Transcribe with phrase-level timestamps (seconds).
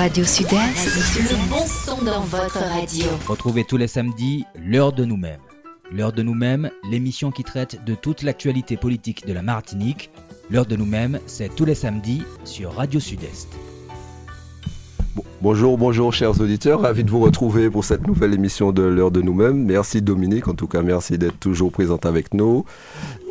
[0.00, 0.96] Radio Sud-Est.
[1.18, 3.04] Le bon son dans votre radio.
[3.28, 5.42] Retrouvez tous les samedis l'heure de nous-mêmes.
[5.92, 10.10] L'heure de nous-mêmes, l'émission qui traite de toute l'actualité politique de la Martinique.
[10.48, 13.48] L'heure de nous-mêmes, c'est tous les samedis sur Radio Sud-Est.
[15.42, 19.22] Bonjour, bonjour chers auditeurs, ravi de vous retrouver pour cette nouvelle émission de l'heure de
[19.22, 19.64] nous-mêmes.
[19.64, 22.64] Merci Dominique, en tout cas merci d'être toujours présente avec nous.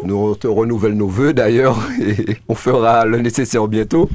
[0.04, 4.10] Nous te renouvelle nos voeux d'ailleurs et on fera le nécessaire bientôt.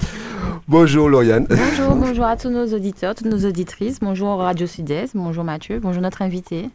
[0.69, 1.47] Bonjour Lauriane.
[1.49, 4.01] Bonjour, bonjour à tous nos auditeurs, toutes nos auditrices.
[4.01, 6.71] Bonjour Radio Sud-Est, bonjour Mathieu, bonjour notre invité.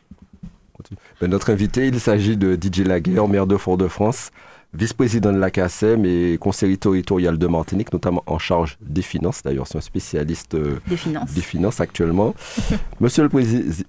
[1.19, 4.31] Ben, notre invité, il s'agit de DJ Laguerre, maire de Fort-de-France
[4.73, 9.41] vice-président de la CACEM et conseiller territorial de Martinique, notamment en charge des finances.
[9.43, 11.33] D'ailleurs, c'est un spécialiste euh, des, finances.
[11.33, 12.35] des finances actuellement.
[12.99, 13.29] monsieur, le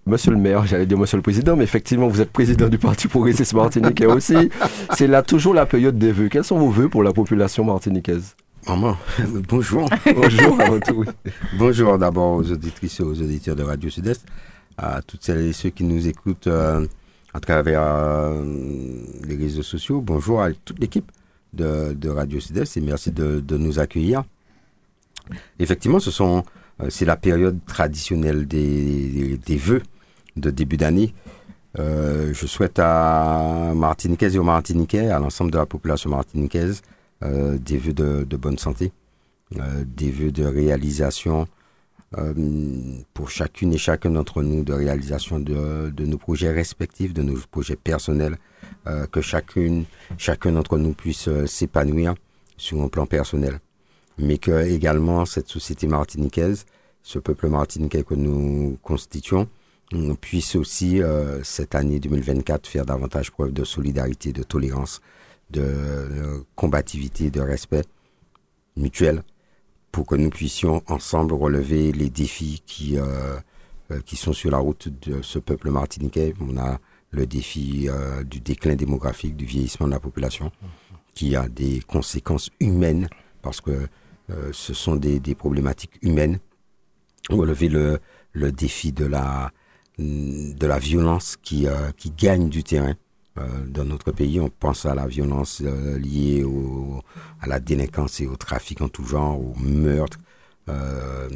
[0.06, 3.08] monsieur le maire, j'allais dire monsieur le président, mais effectivement, vous êtes président du Parti
[3.08, 4.50] progressiste martiniquais aussi.
[4.94, 6.28] C'est là toujours la période des vœux.
[6.28, 8.34] Quels sont vos vœux pour la population martiniquaise?
[8.66, 8.96] Maman,
[9.48, 9.88] bonjour.
[10.14, 10.58] bonjour
[11.58, 14.24] Bonjour d'abord aux auditrices et aux auditeurs de Radio Sud-Est,
[14.76, 16.46] à toutes celles et ceux qui nous écoutent.
[16.46, 16.86] Euh,
[17.32, 18.44] à travers euh,
[19.26, 20.00] les réseaux sociaux.
[20.00, 21.10] Bonjour à toute l'équipe
[21.52, 24.24] de, Radio Sud-Est et merci de, nous accueillir.
[25.58, 26.44] Effectivement, ce sont,
[26.82, 29.82] euh, c'est la période traditionnelle des, des, vœux
[30.36, 31.14] de début d'année.
[31.78, 36.82] Euh, je souhaite à Martiniquais et aux Martiniquais, à l'ensemble de la population martiniquaise,
[37.22, 38.92] euh, des vœux de, bonne santé,
[39.52, 41.46] des vœux de réalisation
[43.14, 47.38] pour chacune et chacun d'entre nous de réalisation de, de, nos projets respectifs, de nos
[47.50, 48.36] projets personnels,
[48.88, 49.84] euh, que chacune,
[50.18, 52.14] chacun d'entre nous puisse euh, s'épanouir
[52.56, 53.60] sur un plan personnel.
[54.18, 56.66] Mais que également cette société martiniquaise,
[57.02, 59.48] ce peuple martiniquais que nous constituons,
[60.20, 61.00] puisse aussi
[61.42, 65.00] cette année 2024 faire davantage preuve de solidarité, de tolérance,
[65.50, 67.82] de combativité, de respect
[68.76, 69.24] mutuel
[69.92, 73.38] pour que nous puissions ensemble relever les défis qui, euh,
[73.90, 76.34] euh, qui sont sur la route de ce peuple martiniquais.
[76.40, 76.78] On a
[77.10, 80.52] le défi euh, du déclin démographique, du vieillissement de la population,
[81.14, 83.08] qui a des conséquences humaines,
[83.42, 83.88] parce que
[84.52, 86.38] ce sont des, des, problématiques humaines.
[87.28, 87.98] Relever le,
[88.32, 89.50] le défi de la,
[89.98, 92.94] de la violence qui, qui gagne du terrain
[93.38, 97.00] euh, dans notre pays, on pense à la violence euh, liée au,
[97.40, 100.18] à la délinquance et au trafic en tout genre, au meurtre,
[100.68, 101.28] euh,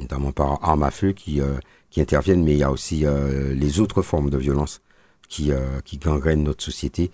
[0.00, 1.40] notamment par armes à feu qui,
[1.90, 3.04] qui interviennent, mais il y a aussi
[3.54, 4.82] les autres formes de violence
[5.28, 5.50] qui,
[5.84, 7.10] qui gangrènent notre société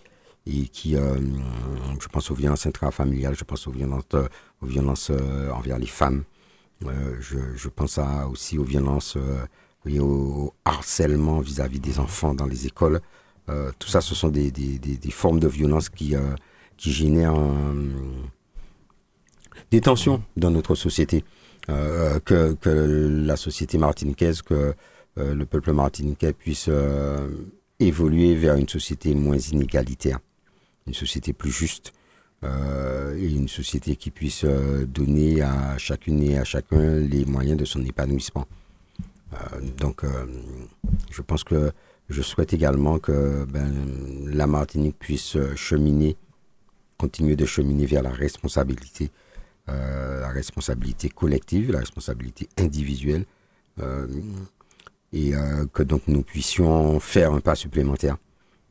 [0.47, 4.05] et qui, je pense aux violences intrafamiliales, je pense aux violences,
[4.61, 5.11] aux violences
[5.55, 6.25] envers les femmes,
[6.83, 7.99] je, pense
[8.31, 9.17] aussi aux violences
[9.87, 13.01] liées au harcèlement vis-à-vis -vis des enfants dans les écoles.
[13.49, 16.35] Euh, tout ça, ce sont des, des, des, formes de violence qui, euh,
[16.77, 17.93] qui génèrent euh,
[19.71, 21.25] des tensions dans notre société.
[21.67, 22.69] Que, que,
[23.25, 24.75] la société martiniquaise, que
[25.17, 26.69] le peuple martiniquais puisse
[27.81, 30.19] évoluer vers une société moins inégalitaire,
[30.87, 31.95] une société plus juste.
[32.43, 37.83] et une société qui puisse donner à chacune et à chacun les moyens de son
[37.83, 38.47] épanouissement.
[39.79, 40.03] donc,
[41.11, 41.73] je pense que
[42.09, 43.73] je souhaite également que ben,
[44.27, 46.17] la Martinique puisse euh, cheminer,
[46.99, 49.11] continuer de cheminer vers la responsabilité,
[49.69, 53.25] euh, la responsabilité collective, la responsabilité individuelle,
[53.81, 54.07] euh,
[55.13, 55.33] et
[55.73, 58.17] que donc nous puissions faire un pas supplémentaire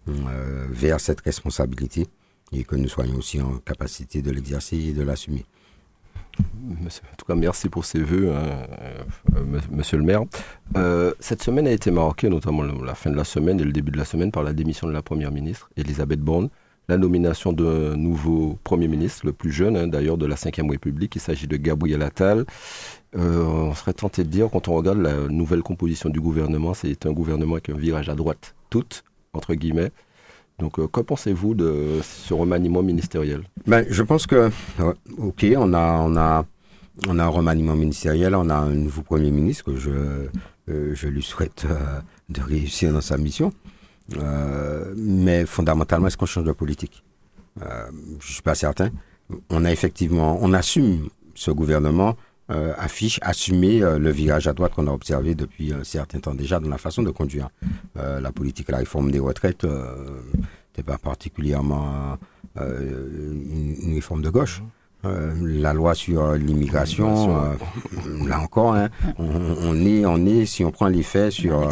[0.06, 2.06] vers cette responsabilité
[2.52, 5.46] et que nous soyons aussi en capacité de l'exercer et de l'assumer.
[6.40, 8.68] En tout cas, merci pour ces voeux, hein,
[9.36, 10.24] euh, monsieur le maire.
[10.76, 13.92] Euh, cette semaine a été marquée, notamment la fin de la semaine et le début
[13.92, 16.50] de la semaine, par la démission de la première ministre, Elisabeth Borne,
[16.90, 21.16] la nomination d'un nouveau premier ministre, le plus jeune hein, d'ailleurs de la Ve République.
[21.16, 22.46] Il s'agit de Gabriel Attal.
[23.16, 27.06] Euh, on serait tenté de dire, quand on regarde la nouvelle composition du gouvernement, c'est
[27.06, 29.92] un gouvernement avec un virage à droite, toute, entre guillemets.
[30.60, 33.44] Donc, euh, que pensez-vous de ce remaniement ministériel?
[33.66, 34.50] Ben, Je pense que,
[34.80, 36.46] euh, ok, on a,
[37.08, 39.90] un remaniement ministériel, on a un nouveau Premier ministre que je,
[40.70, 41.66] euh, lui souhaite
[42.30, 43.52] de réussir dans sa mission.
[44.96, 47.04] Mais fondamentalement, est-ce qu'on change de politique?
[47.60, 48.90] Je ne suis pas certain.
[49.50, 52.16] On a effectivement, on assume ce gouvernement
[52.52, 56.36] euh, affiche assumer euh, le virage à droite qu'on a observé depuis un certain temps
[56.36, 57.48] déjà dans la façon de conduire
[57.96, 58.70] euh, la politique.
[58.70, 62.18] La réforme des retraites n'était pas particulièrement
[62.60, 64.62] une, une, réforme de gauche.
[65.04, 67.56] la loi sur l'immigration,
[68.26, 69.26] là encore, hein, on,
[69.62, 71.66] on, est, on est, si on prend les faits sur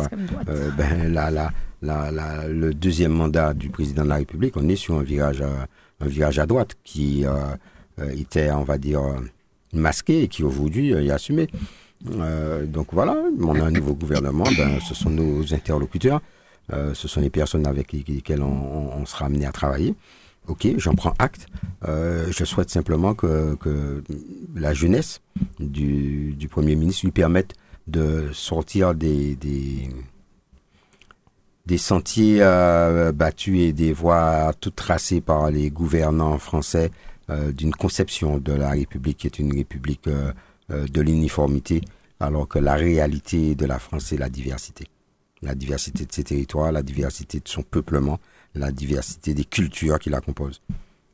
[0.78, 1.52] ben, la, la,
[1.82, 5.44] la, la, le deuxième mandat du président de la République, on est sur un virage,
[6.00, 7.26] un virage à droite qui
[8.16, 9.02] était, on va dire,
[9.74, 11.48] masqué et qui aujourd'hui est assumé.
[12.04, 16.22] donc voilà, on a un nouveau gouvernement, ben, ce sont nos interlocuteurs,
[16.72, 19.96] ce sont les personnes avec lesquelles on, sera amené à travailler.
[20.48, 21.48] Ok, j'en prends acte.
[21.86, 24.04] je souhaite simplement que,
[24.56, 25.22] la jeunesse
[25.60, 27.54] du, Premier ministre lui permette
[27.88, 29.90] de sortir des, des,
[31.78, 32.40] sentiers
[33.14, 37.11] battus et des voies toutes tracées par les gouvernants français euh,
[37.54, 40.32] d'une conception de la République qui est une République euh,
[40.72, 41.82] euh, de l'uniformité,
[42.20, 44.86] alors que la réalité de la France, c'est la diversité.
[45.42, 48.20] La diversité de ses territoires, la diversité de son peuplement,
[48.54, 50.62] la diversité des cultures qui la composent.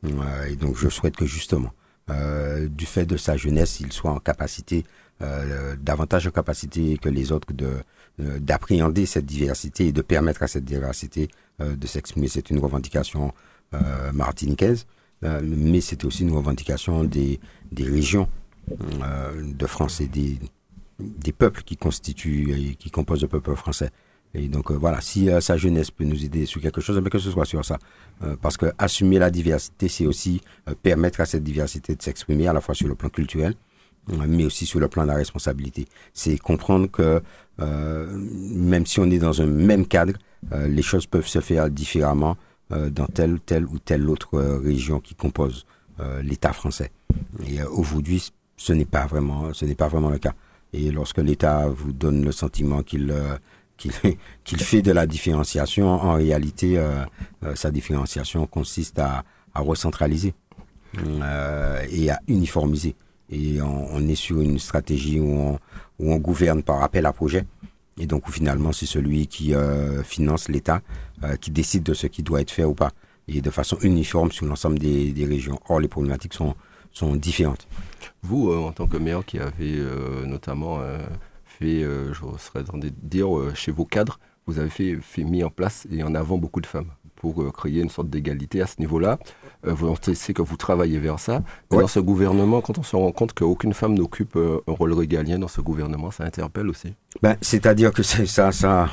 [0.04, 1.72] et donc je souhaite que justement,
[2.68, 4.84] du fait de sa jeunesse, il soit en capacité,
[5.80, 7.70] davantage en capacité que les autres de
[8.18, 11.28] d'appréhender cette diversité et de permettre à cette diversité
[11.58, 12.28] de s'exprimer.
[12.28, 13.32] C'est une revendication
[14.12, 14.86] martiniquaise.
[15.24, 17.40] Euh, mais c'était aussi une revendication des,
[17.76, 18.28] régions
[18.70, 20.38] euh, de France et des,
[20.98, 23.90] des peuples qui constituent et qui composent le peuple français.
[24.34, 27.10] Et donc euh, voilà, si sa jeunesse peut nous aider sur quelque chose, mais eh
[27.10, 27.78] que ce soit sur ça.
[28.42, 30.40] parce que assumer la diversité, c'est aussi
[30.82, 33.54] permettre à cette diversité de s'exprimer à la fois sur le plan culturel,
[34.28, 35.86] mais aussi sur le plan de la responsabilité.
[36.12, 37.22] C'est comprendre que
[37.58, 40.12] même si on est dans un même cadre,
[40.52, 42.36] les choses peuvent se faire différemment
[42.70, 45.66] dans telle, telle ou telle autre euh, région qui compose
[46.00, 46.90] euh, l'État français.
[47.46, 50.34] Et aujourd'hui, ce n'est pas vraiment, ce n'est pas vraiment le cas.
[50.72, 53.14] Et lorsque l'État vous donne le sentiment qu'il
[54.44, 56.84] qu'il fait de la différenciation, en réalité,
[57.54, 59.22] sa différenciation consiste à,
[59.54, 60.34] à recentraliser
[61.88, 62.96] et à uniformiser.
[63.30, 65.58] Et on, on, est sur une stratégie où on,
[66.00, 67.44] où on gouverne par appel à projet
[67.98, 70.80] et donc finalement c'est celui qui euh, finance l'État
[71.24, 72.90] euh, qui décide de ce qui doit être fait ou pas,
[73.26, 75.58] et de façon uniforme sur l'ensemble des, régions.
[75.68, 76.54] Or les problématiques sont,
[76.92, 77.68] sont différentes.
[78.22, 79.82] Vous, euh, en tant que maire qui avez
[80.26, 80.80] notamment
[81.44, 85.50] fait, je serais tenté de dire, chez vos cadres, vous avez fait, fait mis en
[85.50, 88.76] place et en avant beaucoup de femmes pour euh, créer une sorte d'égalité à ce
[88.78, 89.18] niveau-là.
[89.66, 89.74] Euh,
[90.14, 91.42] c'est que vous travaillez vers ça.
[91.70, 94.92] Mais dans ce gouvernement, quand on se rend compte qu'aucune femme n'occupe euh, un rôle
[94.92, 96.94] régalien dans ce gouvernement, ça interpelle aussi.
[97.22, 98.88] Ben, C'est-à-dire que ça, ça,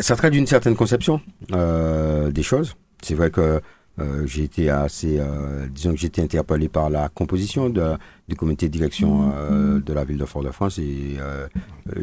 [0.00, 1.20] ça traite d'une certaine conception
[1.50, 2.76] des choses.
[3.02, 3.60] C'est vrai que
[4.00, 7.96] euh, j'ai été assez, euh, disons que été interpellé par la composition de,
[8.28, 11.16] du comité de direction euh, de la ville de Fort-de-France et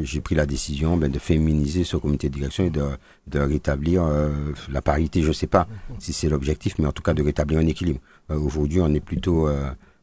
[0.01, 2.83] j'ai pris la décision ben, de féminiser ce comité de direction et de,
[3.27, 4.03] de rétablir
[4.69, 5.21] la parité.
[5.21, 5.67] Je ne sais pas
[5.99, 7.99] si c'est l'objectif, mais en tout cas de rétablir un équilibre.
[8.29, 9.47] Aujourd'hui, on est plutôt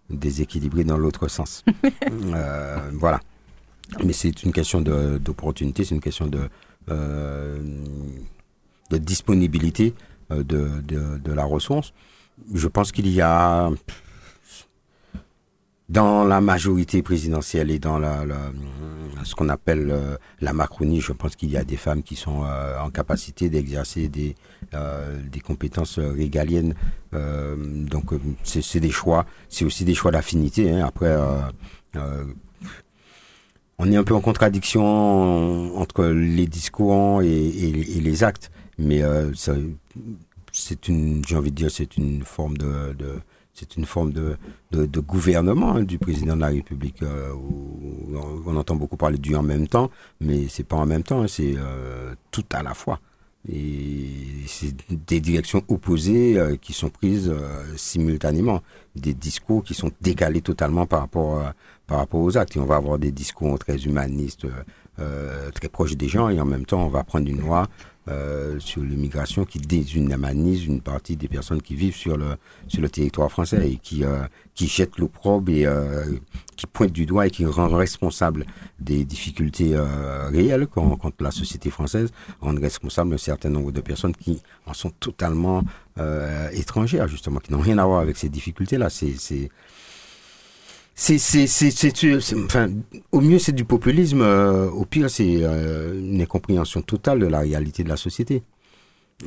[0.09, 1.65] déséquilibré dans l'autre sens.
[2.93, 3.21] voilà.
[4.05, 6.49] Mais c'est une question d'opportunité, c'est une question de,
[6.89, 7.59] de
[8.99, 9.95] disponibilité
[10.33, 11.93] euh, de, de, la ressource.
[12.53, 13.71] Je pense qu'il y a
[15.89, 18.25] dans la majorité présidentielle et dans la,
[19.25, 22.45] ce qu'on appelle euh, la Macronie, je pense qu'il y a des femmes qui sont
[22.45, 24.35] euh, en capacité d'exercer des,
[25.31, 26.75] des compétences régaliennes.
[27.13, 28.13] donc
[28.43, 30.71] c'est des choix, c'est aussi des choix d'affinité.
[30.71, 30.87] Hein.
[30.87, 31.15] Après,
[33.79, 39.03] on est un peu en contradiction entre les discours et, et les actes, mais
[39.35, 39.55] ça,
[40.53, 42.95] c'est une, j'ai envie de dire, c'est une forme de,
[43.55, 44.37] c'est une forme de,
[44.71, 47.03] de, gouvernement hein, du président de la République.
[47.03, 47.93] Euh, où
[48.47, 51.29] on entend beaucoup parler du en même temps, mais c'est pas en même temps, hein,
[51.29, 53.01] c'est euh, tout à la fois.
[53.51, 54.09] Et
[54.47, 58.63] c'est des directions opposées euh, qui sont prises euh, simultanément,
[58.95, 61.43] des discours qui sont décalés totalement par rapport
[61.87, 62.57] par rapport aux actes.
[62.57, 64.47] Et on va avoir des discours très humanistes,
[64.97, 67.67] très proches des gens, et en même temps on va prendre une loi
[68.09, 72.89] euh, sur l'immigration qui déshumanise une partie des personnes qui vivent sur le sur le
[72.89, 74.25] territoire français et qui euh,
[74.57, 76.05] qui jette l'opprobre et euh,
[76.57, 78.45] qui pointe du doigt et qui rend responsable
[78.81, 79.77] des difficultés
[80.33, 84.91] réelles quand, la société française rend responsable un certain nombre de personnes qui en sont
[84.91, 85.63] totalement
[86.53, 89.49] étrangères justement qui n'ont rien à voir avec ces difficultés là c'est
[90.95, 92.69] c'est c'est, c'est, enfin,
[93.13, 97.41] au mieux c'est du populisme, euh, au pire c'est euh, une incompréhension totale de la
[97.41, 98.43] réalité de la société.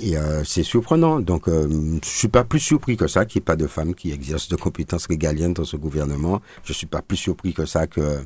[0.01, 1.22] Et euh, c'est surprenant.
[1.22, 4.12] Donc, je suis pas plus surpris que ça qu'il n'y ait pas de femmes qui
[4.12, 6.41] exercent de compétences régaliennes dans ce gouvernement.
[6.65, 8.19] Je suis pas plus surpris que ça que,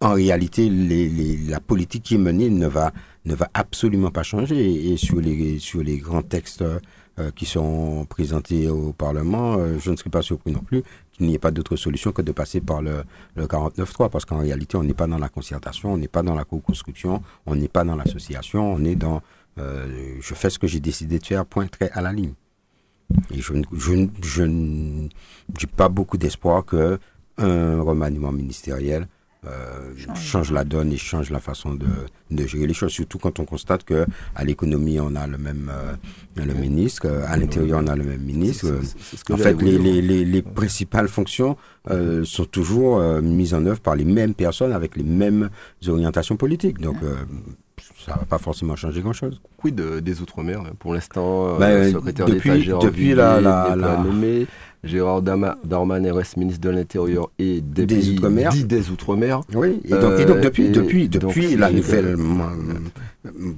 [0.00, 2.92] en réalité, les, les, la politique qui est menée ne va
[3.26, 4.90] ne va absolument pas changer.
[4.90, 6.64] Et sur les sur les grands textes
[7.36, 11.38] qui sont présentés au Parlement, je ne serais pas surpris non plus qu'il n'y ait
[11.38, 13.04] pas d'autre solution que de passer par le,
[13.36, 16.34] le 49.3, parce qu'en réalité, on n'est pas dans la concertation, on n'est pas dans
[16.34, 19.22] la co-construction, on n'est pas dans l'association, on est dans
[19.58, 22.32] euh, je fais ce que j'ai décidé de faire, point très à la ligne.
[23.30, 25.10] Et je, je, je n'ai
[25.76, 26.98] pas beaucoup d'espoir que
[27.38, 29.06] un remaniement ministériel
[29.44, 31.86] euh, change la donne et change la façon de,
[32.30, 32.92] de, gérer les choses.
[32.92, 34.06] Surtout quand on constate que
[34.36, 38.22] à l'économie on a le même euh, le ministre, à l'intérieur on a le même
[38.22, 38.68] ministre.
[39.30, 41.56] en fait, les, les, les, les, principales fonctions
[41.90, 45.50] euh, sont toujours euh, mises en œuvre par les mêmes personnes avec les mêmes
[45.88, 46.78] orientations politiques.
[46.78, 46.98] Donc
[48.06, 49.40] ça va pas forcément changer grand-chose.
[49.56, 54.46] Quid des Outre-mer Pour l'instant, ben, secrétaire depuis, depuis la, la, la, nommé.
[54.84, 58.52] Gérard Darmanin reste ministre de l'Intérieur et des, des Outre-mer.
[58.52, 59.40] des Outre-mer.
[59.54, 62.16] Oui, et donc, et donc depuis, euh, depuis, depuis la nouvelle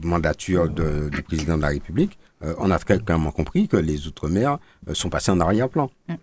[0.03, 4.59] mandature de, du président de la République, euh, on a clairement compris que les Outre-mer
[4.89, 5.91] euh, sont passés en arrière-plan.
[6.09, 6.15] Mm.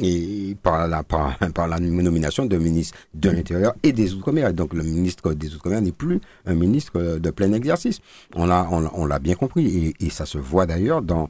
[0.00, 4.52] Et par la, par, par, la nomination de ministre de l'Intérieur et des Outre-mer.
[4.52, 8.00] Donc le ministre des Outre-mer n'est plus un ministre de plein exercice.
[8.34, 9.94] On l'a on, on l'a bien compris.
[10.00, 11.28] Et, et ça se voit d'ailleurs dans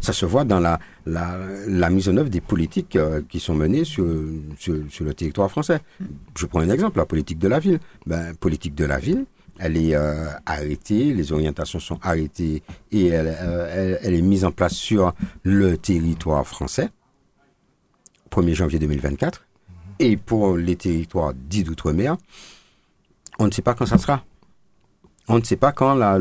[0.00, 4.04] ça se voit dans la, mise en œuvre des politiques euh, qui sont menées sur,
[4.04, 5.80] le territoire français.
[6.36, 7.80] Je prends un exemple, la politique de la ville.
[8.06, 9.24] Ben, politique de la ville,
[9.58, 14.52] elle est euh, arrêtée, les orientations sont arrêtées et euh, elle, elle, est mise en
[14.52, 16.90] place sur le territoire français,
[18.30, 19.44] 1er janvier 2024.
[20.00, 22.16] Et pour les territoires dits d'outre-mer,
[23.40, 24.22] on ne sait pas quand ça sera.
[25.30, 26.18] On ne sait pas quand la,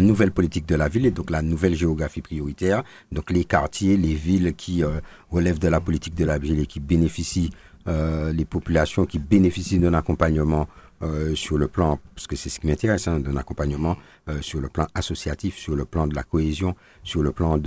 [0.00, 4.14] nouvelle politique de la ville et donc la nouvelle géographie prioritaire, donc les quartiers, les
[4.14, 7.50] villes qui euh, relèvent de la politique de la ville et qui bénéficient,
[7.88, 10.68] euh, les populations qui bénéficient d'un accompagnement
[11.02, 13.96] euh, sur le plan, parce que c'est ce qui m'intéresse, hein, d'un accompagnement
[14.40, 17.58] sur le plan associatif, sur le plan de la cohésion, sur le plan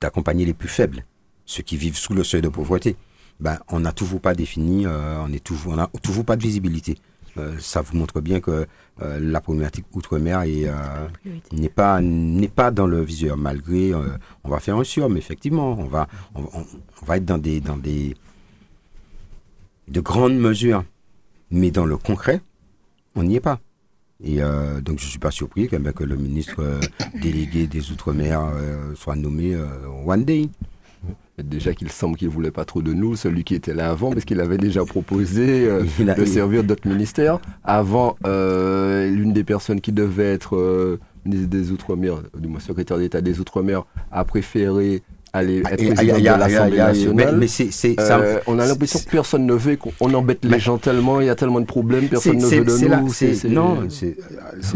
[0.00, 1.04] d'accompagner les plus faibles,
[1.46, 2.94] ceux qui vivent sous le seuil de pauvreté.
[3.40, 6.96] Ben, on n'a toujours pas défini, on est toujours, on toujours pas de visibilité.
[7.38, 8.66] Euh, ça vous montre bien que
[9.02, 11.08] euh, la problématique outre-mer euh,
[11.52, 15.72] n'est pas n'est pas dans le viseur malgré on va faire un sur mais effectivement
[15.78, 16.64] on va on,
[17.04, 18.16] va être dans des dans des
[19.88, 20.84] de grandes mesures.
[21.50, 22.42] Mais dans le concret
[23.14, 23.60] on n'y est pas.
[24.22, 24.40] Et
[24.82, 26.80] donc je suis pas surpris que, que le ministre
[27.22, 28.52] délégué des outre-mer
[28.96, 29.56] soit nommé
[30.04, 30.48] one day
[31.42, 34.24] Déjà qu'il semble qu'il voulait pas trop de nous, celui qui était là avant, parce
[34.24, 35.84] qu'il avait déjà proposé euh,
[36.16, 37.38] de servir d'autres ministères.
[37.62, 42.98] Avant, euh, l'une des personnes qui devait être euh, ministre des Outre-mer, du moins secrétaire
[42.98, 45.02] d'État des Outre-mer, a préféré
[45.32, 47.36] aller être président de l'Assemblée nationale.
[47.38, 51.20] Mais, c'est, euh, on a l'impression que personne ne veut, qu'on embête les gens tellement,
[51.20, 53.08] il y a tellement de problèmes, personne ne veut de nous.
[53.12, 54.16] c'est, non, c'est,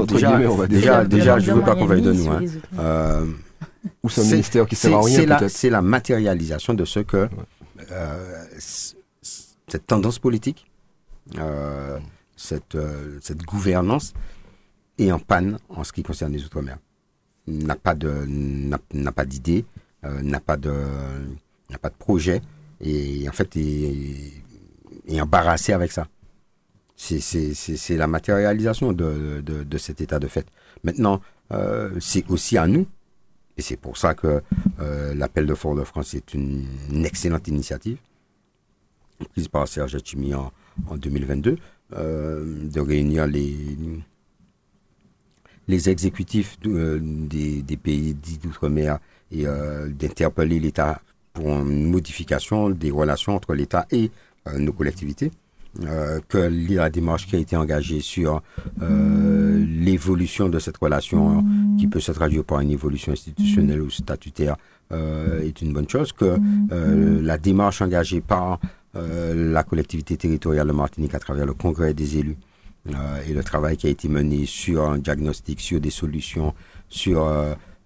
[0.06, 0.38] déjà,
[0.68, 2.28] déjà, déjà, je veux pas qu'on veuille de nous.
[4.02, 7.28] Ou c'est un ministère qui sert à rien C'est la matérialisation de ce que
[7.90, 8.44] euh,
[9.66, 10.70] cette tendance politique,
[11.38, 11.98] euh,
[12.36, 14.12] cette, euh, cette gouvernance
[14.98, 16.78] est en panne en ce qui concerne les Outre-mer.
[17.48, 19.64] N'a pas de n'a pas d'idée,
[20.04, 20.72] n'a pas de
[21.70, 22.40] n'a pas de projet
[22.80, 24.32] et en fait est,
[25.08, 26.06] est embarrassé avec ça.
[26.94, 30.46] C'est la matérialisation de, de, de, cet état de fait.
[30.84, 31.20] Maintenant,
[31.98, 32.86] c'est aussi à nous
[33.62, 34.42] et c'est pour ça que
[34.80, 36.66] euh, l'appel de Fort-de-France est une,
[37.04, 37.98] excellente initiative,
[39.30, 40.52] prise par Serge Chimi en,
[40.88, 41.56] en 2022,
[41.92, 43.56] euh, de réunir les,
[45.68, 48.98] les exécutifs euh, des, des, pays dits d'outre-mer
[49.30, 51.00] et d'interpeller l'État
[51.32, 54.10] pour une modification des relations entre l'État et
[54.58, 55.30] nos collectivités.
[55.80, 58.42] Euh, que la démarche qui a été engagée sur
[58.82, 61.42] euh, l'évolution de cette relation
[61.78, 64.56] qui peut se traduire par une évolution institutionnelle ou statutaire
[64.92, 66.36] euh, est une bonne chose, que
[67.22, 68.60] la démarche engagée par
[68.94, 72.36] la collectivité territoriale de Martinique à travers le congrès des élus
[73.26, 76.52] et le travail qui a été mené sur un diagnostic, sur des solutions,
[76.90, 77.26] sur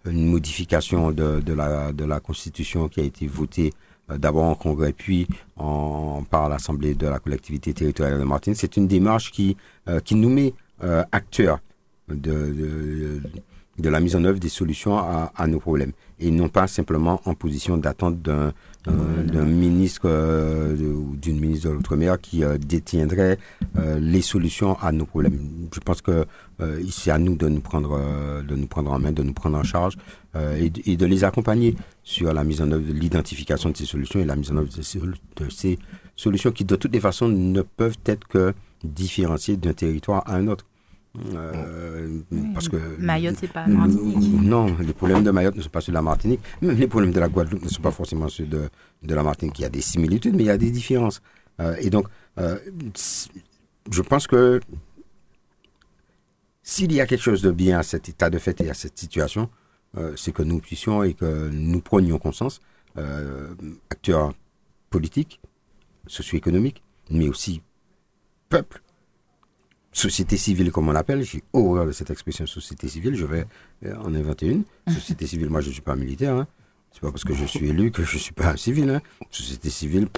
[0.05, 3.73] une modification de, la, constitution qui a été votée
[4.09, 8.59] d'abord en congrès, puis en, par l'Assemblée de la collectivité territoriale de Martinique.
[8.61, 9.57] C'est une démarche qui,
[9.89, 11.59] euh, qui nous met euh, acteurs
[12.09, 13.21] de, de,
[13.79, 17.21] de, la mise en œuvre des solutions à, à, nos problèmes et non pas simplement
[17.25, 18.53] en position d'attente d'un
[18.87, 23.39] d'un ministre ou d'une ministre de l'outre-mer qui détiendrait
[23.99, 25.69] les solutions à nos problèmes.
[25.75, 26.25] Je pense que
[26.91, 28.01] c'est à nous de nous prendre
[28.47, 29.97] de nous prendre en main, de nous prendre en charge
[30.35, 34.25] et, et, de les accompagner sur la mise en œuvre, l'identification de ces solutions et
[34.25, 35.79] la mise en œuvre de ces, de ces
[36.15, 40.49] solutions qui, de toutes les façons, ne peuvent être que différenciées d'un territoire à un
[40.49, 40.65] autre.
[41.35, 42.21] Euh,
[42.55, 44.43] parce que Mayotte, c'est pas Martinique.
[44.43, 46.41] Non, les problèmes de Mayotte ne sont pas ceux de la Martinique.
[46.63, 48.69] Même les problèmes de la Guadeloupe ne sont pas forcément ceux de,
[49.03, 49.59] de la Martinique.
[49.59, 51.23] Il y a des similitudes, mais il y a des différences.
[51.61, 52.07] Euh, et donc,
[52.39, 52.59] euh,
[53.91, 54.61] je pense que
[56.63, 58.99] s'il y a quelque chose de bien à cet état de fait et à cette
[58.99, 59.49] situation,
[60.15, 62.61] c'est que nous puissions et que nous prenions conscience,
[63.89, 64.35] acteurs
[64.91, 65.41] politiques,
[66.07, 67.63] socio-économiques, mais aussi
[68.49, 68.83] peuple,
[69.97, 73.47] société civile comme on l'appelle, j'ai horreur de cette expression société civile, je vais
[73.85, 74.65] euh, en inventer une.
[74.89, 76.47] Société civile, moi je ne suis pas militaire, hein.
[76.93, 78.91] c'est pas parce que je suis élu que je ne suis pas un civil.
[78.91, 79.01] Hein.
[79.31, 80.09] Société civile,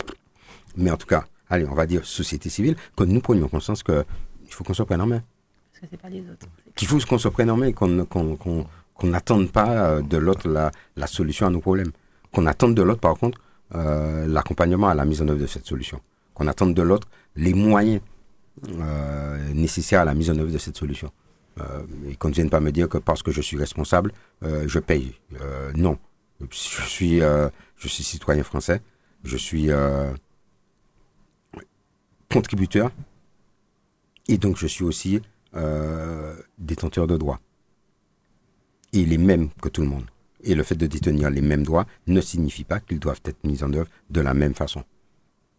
[0.76, 4.04] mais en tout cas, allez, on va dire société civile, que nous prenions conscience qu'il
[4.50, 5.22] faut qu'on se prenne en main.
[5.70, 6.46] Parce que c'est pas les autres.
[6.74, 8.66] Qu'il faut qu'on se prenne en main et qu'on
[9.04, 11.92] n'attende pas euh, de l'autre la, la solution à nos problèmes.
[12.32, 13.40] Qu'on attende de l'autre, par contre,
[13.76, 16.00] euh, l'accompagnement à la mise en œuvre de cette solution.
[16.34, 17.06] Qu'on attende de l'autre
[17.36, 18.00] les moyens
[18.80, 21.10] euh, nécessaires à la mise en œuvre de cette solution.
[21.60, 24.12] Euh, et qu'on ne vienne pas me dire que parce que je suis responsable,
[24.42, 25.14] euh, je paye.
[25.40, 25.98] Euh, non.
[26.40, 26.46] Je
[26.86, 28.80] suis, euh, je suis citoyen français.
[29.24, 29.70] Je suis
[32.30, 32.92] contributeur.
[34.28, 35.20] Et donc, je suis aussi
[36.58, 37.40] détenteur de droits.
[38.92, 40.04] Et les mêmes que tout le monde.
[40.44, 43.64] Et le fait de détenir les mêmes droits ne signifie pas qu'ils doivent être mis
[43.64, 44.84] en œuvre de la même façon.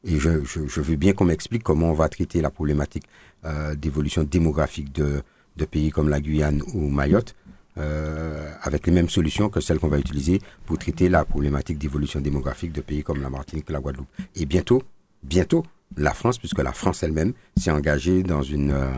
[0.04, 3.04] Et je, je, je veux bien qu'on m'explique comment on va traiter la problématique
[3.46, 5.22] euh, d'évolution démographique de,
[5.58, 7.36] de pays comme la Guyane ou Mayotte
[7.78, 12.20] euh, avec les mêmes solutions que celles qu'on va utiliser pour traiter la problématique d'évolution
[12.20, 14.08] démographique de pays comme la Martinique la Guadeloupe.
[14.36, 14.82] Et bientôt,
[15.24, 15.64] bientôt,
[15.96, 18.92] la France, puisque la France elle-même s'est engagée dans une, euh,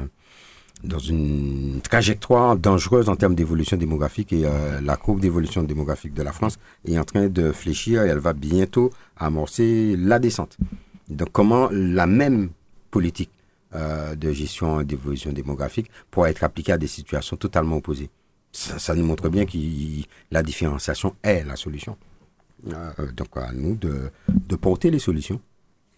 [0.83, 6.23] dans une trajectoire dangereuse en termes d'évolution démographique et euh, la courbe d'évolution démographique de
[6.23, 10.57] la France est en train de fléchir et elle va bientôt amorcer la descente.
[11.11, 12.49] Donc comment la même
[12.89, 13.29] politique
[13.75, 18.09] euh, de gestion et d'évolution démographique pourra être appliquée à des situations totalement opposées?
[18.53, 19.57] Ça, nous montre bien que
[20.29, 21.97] la différenciation est la solution.
[22.67, 24.11] Euh, donc à nous de,
[24.55, 25.39] porter les solutions,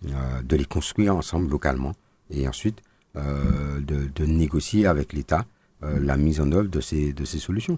[0.08, 1.93] euh, de les construire ensemble localement
[2.29, 2.79] et ensuite
[3.15, 5.46] de, négocier avec l'État
[5.82, 7.77] la mise en œuvre de ces, solutions.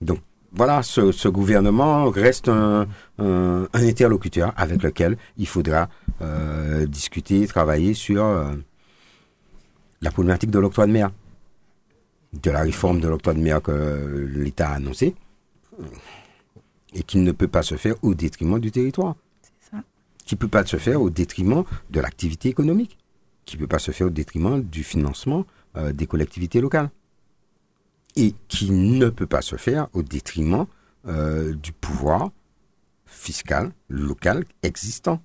[0.00, 0.20] Donc
[0.52, 2.86] voilà, ce, gouvernement reste un
[3.72, 5.88] interlocuteur avec lequel il faudra
[6.20, 8.54] euh, discuter, travailler sur euh,
[10.00, 11.12] la problématique de l'octroi de mer
[12.32, 15.14] de la réforme de l'octroi de mer que l'État a annoncé
[16.92, 19.16] et qui ne peut pas se faire au détriment du territoire.
[19.60, 19.78] Ça.
[20.26, 22.98] Qui ne peut pas se faire au détriment de l'activité économique.
[23.46, 26.90] Qui ne peut pas se faire au détriment du financement euh, des collectivités locales.
[28.16, 30.66] Et qui ne peut pas se faire au détriment
[31.04, 32.30] du pouvoir
[33.06, 35.22] fiscal local existant.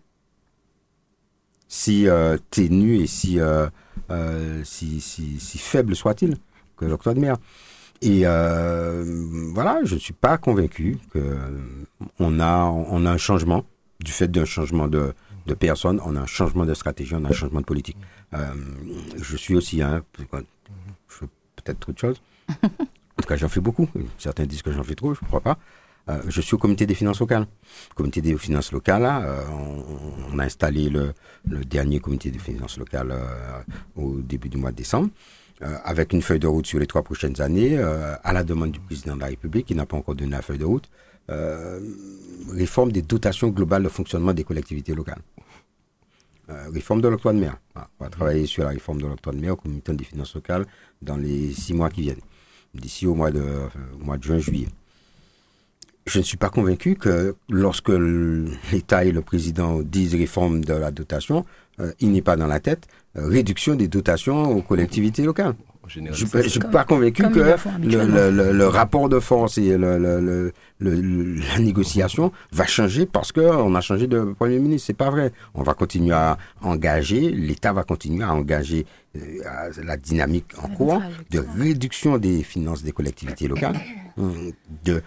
[1.76, 3.68] Si euh, ténu et si, euh,
[4.12, 6.38] euh, si, si, si faible soit-il
[6.78, 7.38] que l'octroi de mer.
[8.04, 9.04] Et euh,
[9.56, 13.66] voilà, je ne suis pas convaincu qu'on a, on a un changement,
[14.00, 15.16] du fait d'un changement de,
[15.48, 17.98] de personnes, on a un changement de stratégie, on a un changement de politique.
[18.32, 20.26] Je suis aussi, hein, je
[21.08, 22.22] fais peut-être trop de choses.
[22.62, 23.90] En tout cas, j'en fais beaucoup.
[24.20, 25.58] Certains disent que j'en fais trop, je ne crois pas.
[26.10, 27.48] Euh, je suis au comité des finances locales.
[27.92, 29.42] Le comité des finances locales, euh,
[30.32, 31.14] on, a installé le,
[31.66, 33.62] dernier comité des finances locales euh,
[33.96, 35.10] au début du mois de décembre
[35.86, 39.16] avec une feuille de route sur les trois prochaines années, à la demande du président
[39.16, 40.90] de la République, qui n'a pas encore donné la feuille de route,
[42.50, 45.22] réforme des dotations globales de fonctionnement des collectivités locales.
[46.50, 47.56] Réforme de l'octroi de mer.
[47.74, 47.88] Voilà.
[47.98, 50.66] On va travailler sur la réforme de l'octroi de mer au comité des finances locales
[51.02, 52.22] dans les six mois qui viennent,
[52.74, 53.70] d'ici au mois de
[54.20, 54.68] juin-juillet.
[56.06, 57.92] Je ne suis pas convaincu que lorsque
[58.72, 61.46] l'État et le président disent réforme de la dotation,
[61.80, 62.88] euh, il n'est pas dans la tête
[63.18, 65.54] euh, réduction des dotations aux collectivités locales.
[65.88, 70.00] Je ne suis pas convaincu que le, le, le, le, rapport de force et la
[71.60, 74.88] négociation va changer parce qu'on a changé de Premier ministre.
[74.88, 75.34] C'est pas vrai.
[75.54, 78.86] On va continuer à engager, l'État va continuer à engager
[79.18, 79.20] euh,
[79.84, 83.78] la dynamique en cours de réduction des finances des collectivités locales,
[84.86, 85.02] de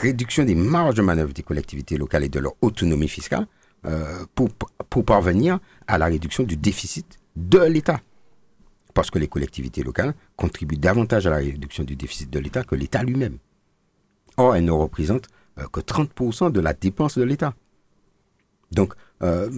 [0.00, 3.46] réduction des marges de manœuvre des collectivités locales et de leur autonomie fiscale
[3.84, 4.48] euh, pour,
[4.88, 8.00] pour parvenir à la réduction du déficit de l'État.
[8.94, 12.74] Parce que les collectivités locales contribuent davantage à la réduction du déficit de l'État que
[12.74, 13.38] l'État lui-même.
[14.36, 15.28] Or, elles ne représentent
[15.58, 17.54] euh, que 30% de la dépense de l'État.
[18.70, 19.50] Donc, euh,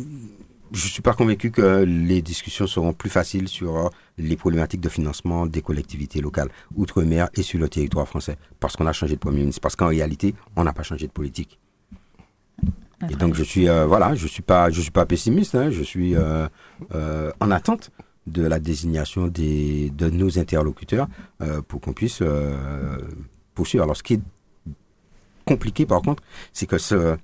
[0.74, 4.80] je ne suis pas convaincu que les discussions seront plus faciles sur euh, les problématiques
[4.80, 9.14] de financement des collectivités locales, outre-mer et sur le territoire français, parce qu'on a changé
[9.14, 11.58] de Premier ministre, parce qu'en réalité, on n'a pas changé de politique.
[13.10, 15.82] Et donc je suis euh, voilà, je suis pas je suis pas pessimiste, hein, je
[15.82, 16.46] suis euh,
[16.94, 17.90] euh, en attente
[18.26, 21.08] de la désignation des de nos interlocuteurs
[21.68, 22.22] pour qu'on puisse
[23.54, 23.84] poursuivre.
[23.84, 24.20] Alors ce qui est
[25.44, 27.18] compliqué par contre, c'est que ce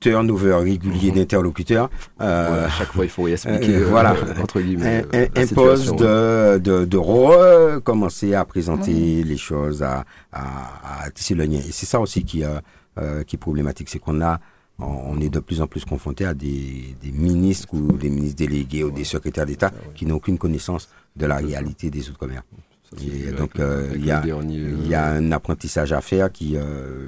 [0.00, 1.90] turnover régulier d'interlocuteurs.
[2.20, 3.76] Euh, à chaque fois, il faut y expliquer.
[3.76, 4.14] Euh, voilà.
[4.42, 5.04] entre guillemets.
[5.14, 9.24] Euh, impose de, de, de recommencer à présenter oui.
[9.24, 11.58] les choses, à, à, à tisser le lien.
[11.58, 13.88] Et c'est ça aussi qui, euh, qui est problématique.
[13.88, 14.40] C'est qu'on a
[14.78, 18.84] on est de plus en plus confronté à des, des ministres ou des ministres délégués
[18.84, 22.42] ou des secrétaires d'État qui n'ont aucune connaissance de la réalité des outre-mer.
[23.04, 26.56] Et donc, euh, il y, a, il y a un apprentissage à faire qui.
[26.56, 27.06] Euh,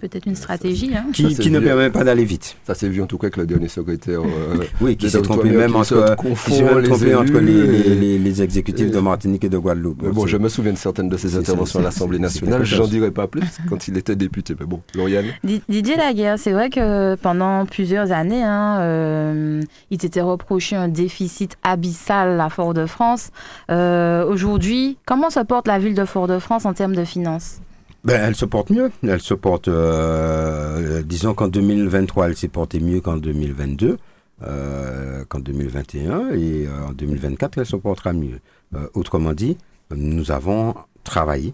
[0.00, 0.90] Peut-être une stratégie.
[0.94, 1.06] Hein.
[1.12, 2.56] Qui, qui ne permet pas d'aller vite.
[2.66, 4.20] Ça s'est vu en tout cas que le dernier secrétaire.
[4.20, 8.42] Euh, oui, qui s'est trompé même entre, qui même trompé les, entre les, les, les,
[8.42, 10.04] exécutifs de Martinique et de Guadeloupe.
[10.12, 12.64] bon, je me souviens de certaines de ses interventions à l'Assemblée nationale.
[12.64, 14.54] J'en dirai pas plus quand il était député.
[14.58, 15.26] Mais bon, Lauriane.
[15.44, 21.56] Didier Laguerre, c'est vrai que pendant plusieurs années, hein, euh, il s'était reproché un déficit
[21.62, 23.30] abyssal à Fort-de-France.
[23.70, 27.60] Euh, Aujourd'hui, comment se porte la ville de Fort-de-France en termes de finances
[28.06, 28.92] ben, elle se porte mieux.
[29.02, 33.98] Elle se porte, euh, disons qu'en 2023, elle s'est portée mieux qu'en 2022,
[34.42, 38.38] euh, qu'en 2021, et euh, en 2024, elle se portera mieux.
[38.94, 39.58] Autrement dit,
[39.90, 41.52] nous avons travaillé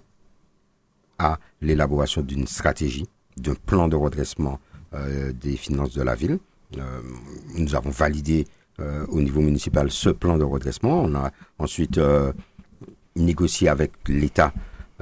[1.19, 3.07] à l'élaboration d'une stratégie,
[3.39, 4.59] d'un plan de redressement
[5.35, 6.39] des finances de la ville.
[7.57, 8.47] nous avons validé
[8.79, 11.03] au niveau municipal ce plan de redressement.
[11.03, 12.01] On a ensuite
[13.17, 14.53] négocié avec l'État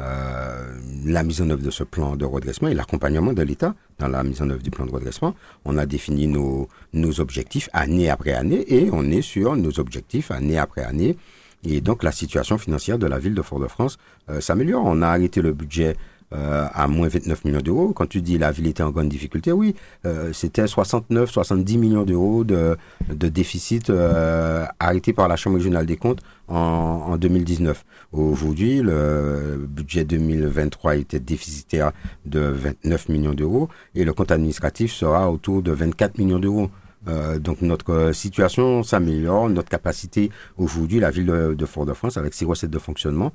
[0.01, 4.09] euh, la mise en œuvre de ce plan de redressement et l'accompagnement de l'État dans
[4.09, 5.35] la mise en œuvre du plan de redressement.
[5.65, 10.31] On a défini nos, nos objectifs année après année et on est sur nos objectifs
[10.31, 11.19] année après année.
[11.65, 13.99] Et donc la situation financière de la ville de Fort-de-France
[14.31, 14.85] euh, s'améliore.
[14.87, 15.97] On a arrêté le budget
[16.33, 17.93] euh, à moins 29 millions d'euros.
[17.93, 19.75] Quand tu dis la ville était en grande difficulté, oui,
[20.07, 22.77] euh, c'était 69, 70 millions d'euros de,
[23.09, 27.85] de déficit euh, arrêté par la Chambre régionale des comptes en, en 2019.
[28.13, 31.93] Aujourd'hui, le budget 2023 était déficitaire
[32.27, 36.71] de 29 millions d'euros et le compte administratif sera autour de 24 millions d'euros.
[37.09, 42.45] Euh, donc notre situation s'améliore, notre capacité aujourd'hui, la ville de, de Fort-de-France, avec ses
[42.45, 43.33] recettes de fonctionnement,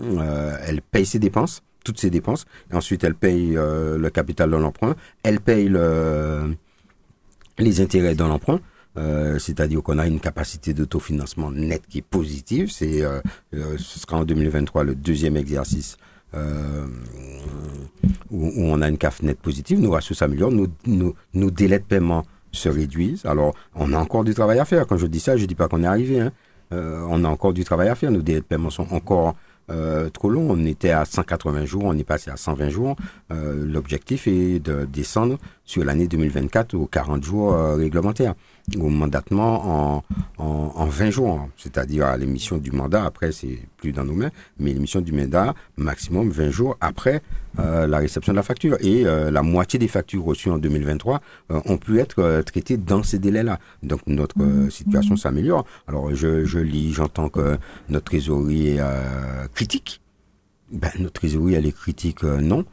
[0.00, 2.46] euh, elle paye ses dépenses toutes ses dépenses.
[2.70, 4.94] Et ensuite, elle paye euh, le capital de l'emprunt.
[5.22, 6.54] Elle paye le,
[7.58, 8.60] les intérêts de l'emprunt.
[8.98, 12.70] Euh, c'est-à-dire qu'on a une capacité d'autofinancement net qui est positive.
[12.70, 13.20] C'est, euh,
[13.78, 15.96] ce sera en 2023 le deuxième exercice
[18.30, 19.78] où, on a une CAF nette positive.
[19.80, 23.26] Nos ratios s'améliorent, nos, nos, nos, délais de paiement se réduisent.
[23.26, 24.86] Alors, on a encore du travail à faire.
[24.86, 26.20] Quand je dis ça, je dis pas qu'on est arrivé.
[26.20, 26.32] Hein.
[26.70, 28.10] on a encore du travail à faire.
[28.10, 29.36] Nos délais de paiement sont encore
[29.70, 30.46] euh, trop long.
[30.50, 32.96] On était à 180 jours, on est passé à 120 jours.
[33.30, 38.34] Euh, L'objectif est de descendre sur l'année 2024 aux 40 jours euh, réglementaires,
[38.78, 40.04] au mandatement en,
[40.38, 43.04] en, en 20 jours, c'est-à-dire à, l'émission du mandat.
[43.04, 47.22] Après, c'est plus dans nos mains, mais l'émission du mandat, maximum 20 jours après
[47.58, 48.76] euh, la réception de la facture.
[48.80, 51.20] Et euh, la moitié des factures reçues en 2023
[51.50, 53.58] euh, ont pu être traitées dans ces délais-là.
[53.82, 54.36] Donc notre
[54.70, 55.66] situation s'améliore.
[55.88, 58.80] Alors je, je lis, j'entends que notre trésorerie est
[59.54, 60.00] critique.
[60.70, 62.64] Ben, notre trésorerie, elle est critique, non.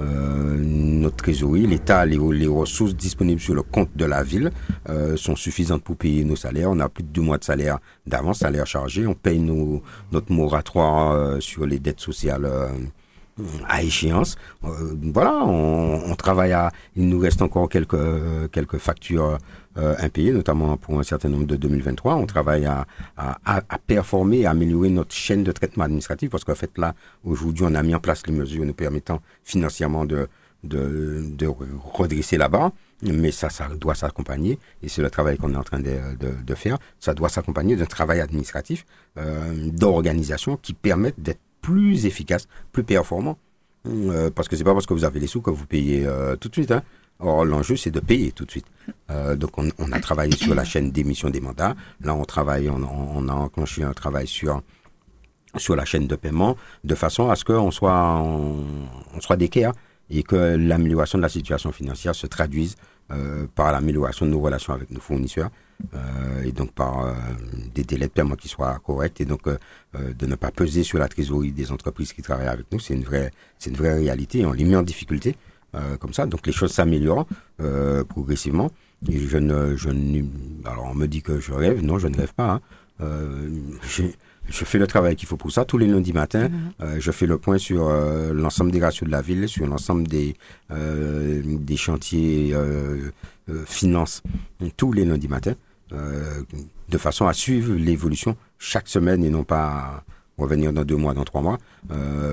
[0.00, 4.50] Euh, notre trésorerie, l'État, les, les, ressources disponibles sur le compte de la ville
[4.88, 6.70] euh, sont suffisantes pour payer nos salaires.
[6.70, 9.06] On a plus de deux mois de salaire d'avance, salaire chargé.
[9.06, 12.48] On paye nos, notre moratoire euh, sur les dettes sociales
[13.68, 14.36] à échéance.
[14.64, 16.72] Euh, voilà, on, on, travaille à.
[16.96, 17.96] Il nous reste encore quelques
[18.52, 19.38] quelques factures
[19.76, 22.16] euh, impayées, notamment pour un certain nombre de 2023.
[22.16, 26.54] On travaille à, à, à performer, à améliorer notre chaîne de traitement administratif, parce qu'en
[26.54, 30.28] fait là, aujourd'hui, on a mis en place les mesures nous permettant financièrement de
[30.64, 32.72] de, de redresser là-bas,
[33.02, 36.32] mais ça, ça doit s'accompagner, et c'est le travail qu'on est en train de, de,
[36.44, 38.84] de faire, ça doit s'accompagner d'un travail administratif,
[39.18, 43.38] euh, d'organisation qui permettent d'être plus efficace, plus performant.
[43.86, 46.36] Euh, parce que c'est pas parce que vous avez les sous que vous payez euh,
[46.36, 46.70] tout de suite.
[46.70, 46.82] Hein.
[47.20, 48.66] Or, l'enjeu, c'est de payer tout de suite.
[49.10, 51.74] Euh, donc, on, a travaillé sur la chaîne d'émission des mandats.
[52.00, 54.62] Là, on travaille, on, on a enclenché un travail sur
[55.56, 58.66] sur la chaîne de paiement, de façon à ce qu'on soit, on,
[59.14, 59.72] on soit d'équerre
[60.10, 62.76] et que l'amélioration de la situation financière se traduise
[63.54, 65.50] par l'amélioration de nos relations avec nos fournisseurs
[65.94, 67.12] euh, et donc par euh,
[67.74, 69.56] des délais de paiement qui soient corrects et donc euh,
[69.94, 72.80] de ne pas peser sur la trésorerie des entreprises qui travaillent avec nous.
[72.80, 74.44] C'est une vraie, c'est une vraie réalité.
[74.44, 75.36] On les met en difficulté
[76.00, 76.26] comme ça.
[76.26, 77.26] Donc les choses s'améliorent
[78.08, 78.70] progressivement.
[79.08, 80.24] Et je ne, je ne,
[80.64, 81.84] alors on me dit que je rêve.
[81.84, 82.60] Non, je ne rêve pas.
[83.00, 83.06] Hein.
[83.88, 85.64] je fais le travail qu'il faut pour ça.
[85.64, 86.70] Tous les lundis matins, mmh.
[86.80, 87.88] euh, je fais le point sur
[88.32, 90.34] l'ensemble des ratios de la ville, sur l'ensemble des,
[90.70, 92.54] des chantiers
[93.66, 94.22] finances,
[94.76, 95.54] tous les lundis matins,
[95.90, 100.04] de façon à suivre l'évolution chaque semaine et non pas
[100.36, 101.58] revenir dans deux mois, dans trois mois,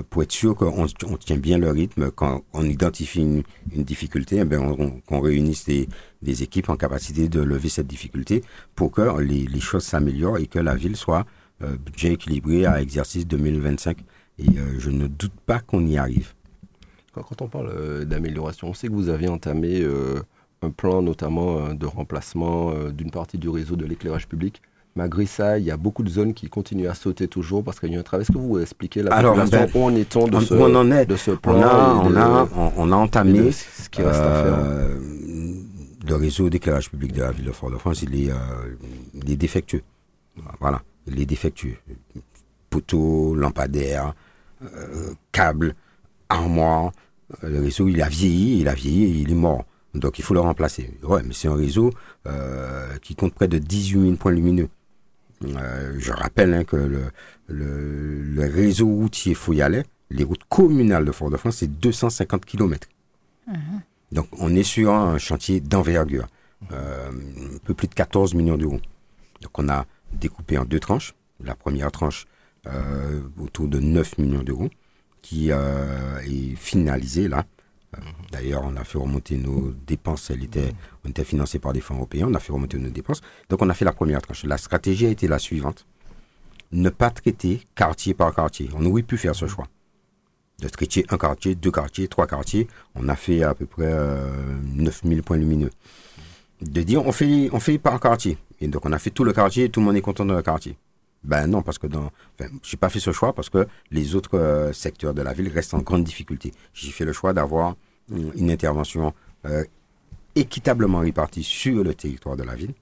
[0.10, 2.12] pour être sûr qu'on on tient bien le rythme.
[2.12, 3.44] Quand on identifie une,
[3.76, 5.90] une difficulté, eh ben on, qu'on réunisse des,
[6.22, 8.44] des équipes en capacité de lever cette difficulté
[8.76, 11.26] pour que les, les choses s'améliorent et que la ville soit
[11.64, 13.98] euh, budget équilibré à exercice 2025.
[14.40, 16.34] Et euh, je ne doute pas qu'on y arrive.
[17.14, 19.82] Quand, on parle euh, d'amélioration, on sait que vous avez entamé
[20.66, 24.62] un plan notamment de remplacement d'une partie du réseau de l'éclairage public.
[24.98, 27.92] Malgré ça, il y a beaucoup de zones qui continuent à sauter toujours parce qu'il
[27.92, 28.22] y a un travail.
[28.24, 31.06] Est-ce que vous expliquez la Alors, ben, où en est-on de, ce, on en est?
[31.06, 34.54] de ce plan On a, on a, on, a entamé ce qui reste à faire
[34.58, 34.98] euh,
[36.08, 38.36] le réseau d'éclairage public de la ville de Fort-de-France, il est, euh,
[39.14, 39.84] il est défectueux.
[40.60, 41.78] Voilà, il est défectueux.
[42.70, 44.14] Poteaux, lampadaires,
[44.64, 45.76] euh, câbles,
[46.30, 46.92] armoires.
[47.44, 49.66] Euh, Le réseau, il a vieilli, il a vieilli, il est mort.
[49.96, 50.92] Donc il faut le remplacer.
[51.04, 51.92] Ouais, mais c'est un réseau
[52.28, 54.70] euh, qui compte près de 18 000 points lumineux.
[55.44, 57.04] Euh, je rappelle hein, que le,
[57.48, 62.88] le, le réseau routier Fouillalais, les routes communales de Fort-de-France, c'est 250 km.
[64.12, 66.28] Donc on est sur un chantier d'envergure,
[66.72, 68.80] euh, un peu plus de 14 millions d'euros.
[69.42, 71.14] Donc on a découpé en deux tranches.
[71.44, 72.26] La première tranche
[72.68, 74.70] euh, autour de 9 millions d'euros
[75.22, 77.46] qui euh, est finalisée là.
[78.32, 80.30] D'ailleurs, on a fait remonter nos dépenses.
[80.30, 82.28] Elle était, on était financé par des fonds européens.
[82.30, 83.22] On a fait remonter nos dépenses.
[83.50, 84.44] Donc, on a fait la première tranche.
[84.44, 85.86] La stratégie a été la suivante
[86.72, 88.70] ne pas traiter quartier par quartier.
[88.76, 89.68] On aurait pu faire ce choix.
[90.62, 92.68] De traiter un quartier, deux quartiers, trois quartiers.
[92.96, 94.30] On a fait à peu près euh,
[94.76, 95.72] 9000 points lumineux.
[96.62, 98.38] De dire, on fait, on fait par quartier.
[98.62, 100.34] Et donc, on a fait tout le quartier et tout le monde est content de
[100.34, 100.78] le quartier.
[101.24, 104.38] Ben non, parce que dans, enfin, j'ai pas fait ce choix parce que les autres
[104.38, 106.54] euh, secteurs de la ville restent en grande difficulté.
[106.74, 107.76] J'ai fait le choix d'avoir
[108.10, 109.14] une intervention
[109.46, 109.64] euh,
[110.36, 112.74] équitablement répartie sur le territoire de la ville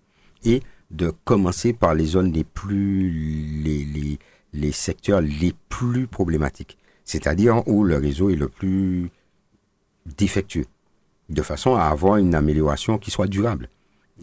[0.44, 3.10] et de commencer par les zones les plus,
[3.64, 4.20] les, les,
[4.54, 9.10] les secteurs les plus problématiques, c'est-à-dire où le réseau est le plus
[10.18, 10.66] défectueux,
[11.30, 13.70] de façon à avoir une amélioration qui soit durable.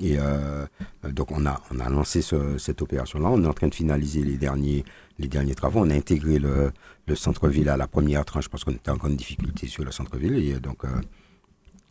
[0.01, 0.67] Et euh,
[1.05, 3.29] donc on a on a lancé ce- cette opération-là.
[3.29, 4.85] On est en train de finaliser les derniers
[5.21, 5.81] les derniers travaux.
[5.81, 6.73] On a intégré le,
[7.07, 10.37] le centre-ville à la première tranche parce qu'on était en grande difficulté sur le centre-ville.
[10.37, 10.89] Et donc euh,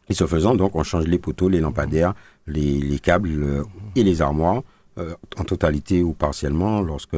[0.10, 2.13] ce faisant, donc on change les poteaux, les lampadaires,
[2.48, 3.63] les, les câbles euh,
[3.96, 4.63] et les armoires
[4.98, 7.18] euh, en totalité ou partiellement lorsque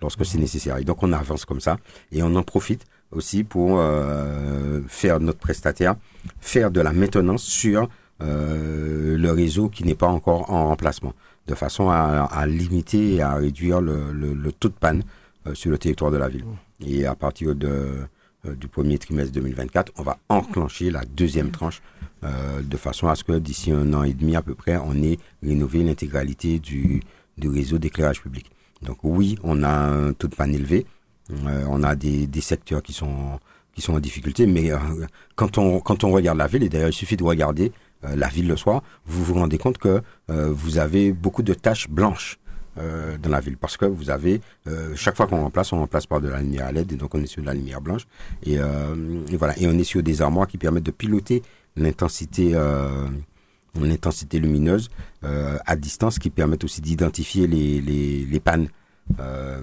[0.00, 0.78] lorsque c'est nécessaire.
[0.78, 1.76] Et donc on avance comme ça
[2.10, 5.96] et on en profite aussi pour euh, faire notre prestataire
[6.40, 7.88] faire de la maintenance sur
[8.22, 11.14] euh, le réseau qui n'est pas encore en remplacement,
[11.46, 15.19] de façon à, limiter et à réduire le, le, taux de panne euh,
[15.54, 16.44] sur le territoire de la ville.
[16.84, 18.06] Et à partir euh,
[18.56, 21.82] du premier trimestre 2024, on va enclencher la deuxième tranche
[22.24, 24.94] euh, de façon à ce que d'ici un an et demi à peu près, on
[25.02, 27.02] ait rénové l'intégralité du,
[27.42, 28.50] réseau d'éclairage public.
[28.82, 30.86] Donc oui, on a un taux de panne élevé,
[31.30, 33.38] euh, on a des, secteurs qui sont
[33.74, 34.78] qui sont en difficulté, mais euh,
[35.36, 37.72] quand on quand on regarde la ville, et d'ailleurs il suffit de regarder
[38.04, 41.54] euh, la ville le soir, vous vous rendez compte que euh, vous avez beaucoup de
[41.54, 42.38] taches blanches
[42.80, 43.56] euh, dans la ville.
[43.56, 46.66] Parce que vous avez euh, chaque fois qu'on remplace, on remplace par de la lumière
[46.66, 48.06] à LED et donc on est sur de la lumière blanche.
[48.42, 49.58] Et, euh, et voilà.
[49.58, 51.42] Et on est sur des armoires qui permettent de piloter
[51.76, 52.58] l'intensité
[53.80, 54.90] l'intensité lumineuse
[55.22, 58.68] à distance qui permettent aussi d'identifier les, les, les pannes
[59.18, 59.60] euh,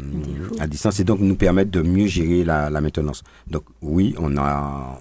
[0.60, 3.24] à distance et donc nous permettent de mieux gérer la, la maintenance.
[3.48, 5.00] Donc oui, on a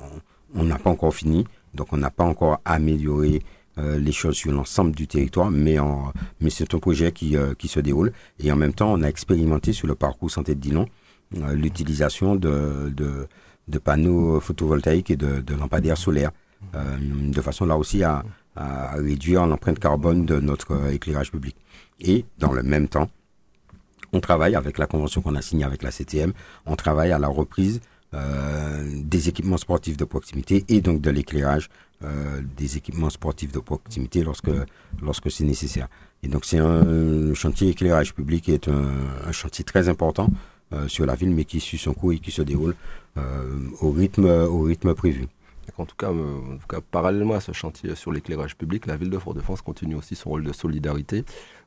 [0.54, 3.42] on n'a pas encore fini, donc on n'a pas encore amélioré
[3.78, 7.54] euh, les choses sur l'ensemble du territoire, mais en, mais c'est un projet qui euh,
[7.54, 10.60] qui se déroule et en même temps on a expérimenté sur le parcours santé de
[10.60, 10.86] Dillon
[11.36, 13.26] euh, l'utilisation de, de
[13.68, 16.30] de panneaux photovoltaïques et de, de lampadaires solaires
[16.74, 21.56] euh, de façon là aussi à, à réduire l'empreinte carbone de notre éclairage public.
[22.00, 23.10] Et dans le même temps,
[24.12, 26.32] on travaille avec la convention qu'on a signée avec la CTM,
[26.64, 27.80] on travaille à la reprise
[28.12, 31.68] des équipements sportifs de proximité et donc de l'éclairage
[32.04, 34.50] euh, des équipements sportifs de proximité lorsque
[35.00, 35.88] lorsque c'est nécessaire.
[36.22, 38.90] Et donc c'est un chantier éclairage public qui est un,
[39.24, 40.28] un chantier très important
[40.74, 42.74] euh, sur la ville, mais qui suit son cours et qui se déroule
[43.16, 45.26] euh, au rythme au rythme prévu.
[45.78, 48.96] En tout, cas, euh, en tout cas, parallèlement à ce chantier sur l'éclairage public, la
[48.96, 51.24] ville de Fort-de-France continue aussi son rôle de solidarité.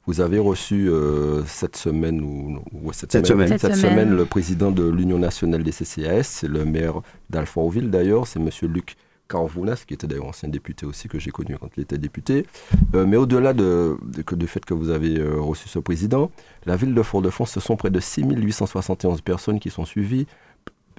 [0.10, 3.60] Vous avez reçu euh, cette semaine ou, ou cette, Cette semaine, semaine.
[3.60, 3.91] Cette cette semaine.
[4.08, 8.67] semaine, le président de l'Union nationale des CCAS, c'est le maire d'Alfortville d'ailleurs, c'est Monsieur
[8.67, 8.95] Luc
[9.28, 12.48] Carvounas, qui était d'ailleurs ancien député aussi, que j'ai connu quand il était député.
[12.95, 16.32] Euh, mais au-delà de, de- que- du fait que vous avez euh, reçu ce président,
[16.65, 20.26] la ville de Fort-de-France, ce sont près de 6871 personnes qui sont suivies.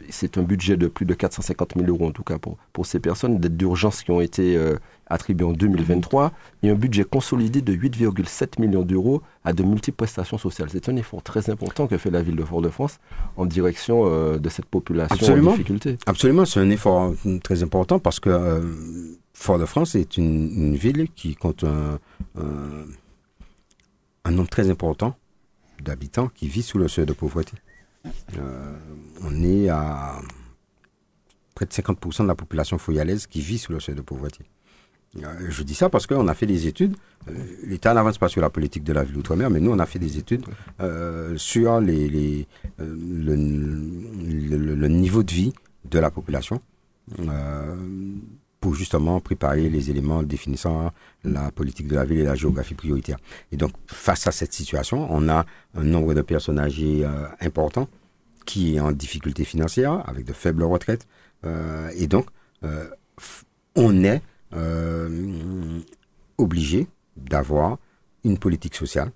[0.09, 3.01] C'est un budget de plus de 450 000 euros en tout cas pour, pour ces
[3.01, 4.77] personnes, d'aides d'urgence qui ont été euh,
[5.11, 10.38] attribuées en 2023, et un budget consolidé de 8,7 millions d'euros à de multiples prestations
[10.38, 10.68] sociales.
[10.70, 12.99] C'est un effort très important que fait la ville de Fort-de-France
[13.37, 15.51] en direction euh, de cette population Absolument.
[15.51, 15.99] en difficulté.
[16.07, 18.61] Absolument, c'est un effort euh, très important parce que euh,
[19.35, 21.99] Fort-de-France est une, une ville qui compte un,
[22.38, 22.85] un,
[24.25, 25.16] un nombre très important
[25.83, 27.53] d'habitants qui vivent sous le seuil de pauvreté.
[28.38, 28.77] Euh,
[29.23, 30.20] on est à
[31.55, 34.44] près de 50% de la population foyalaise qui vit sous le seuil de pauvreté.
[35.14, 36.96] Je dis ça parce qu'on a fait des études.
[37.64, 39.99] L'État n'avance pas sur la politique de la ville outre-mer, mais nous, on a fait
[39.99, 40.44] des études
[41.37, 42.46] sur les,
[42.79, 43.37] le,
[44.88, 45.53] niveau de vie
[45.85, 46.61] de la population
[48.61, 50.92] pour justement préparer les éléments définissant
[51.25, 53.18] la politique de la ville et la géographie prioritaire.
[53.53, 57.88] Et donc, face à cette situation, on a un nombre de personnes âgées euh, important
[58.44, 61.07] qui est en difficulté financière, avec de faibles retraites.
[61.44, 62.27] Euh, et donc,
[62.64, 62.88] euh,
[63.77, 64.23] on est
[66.38, 66.86] obligé
[67.16, 67.78] d'avoir
[68.24, 69.10] une politique sociale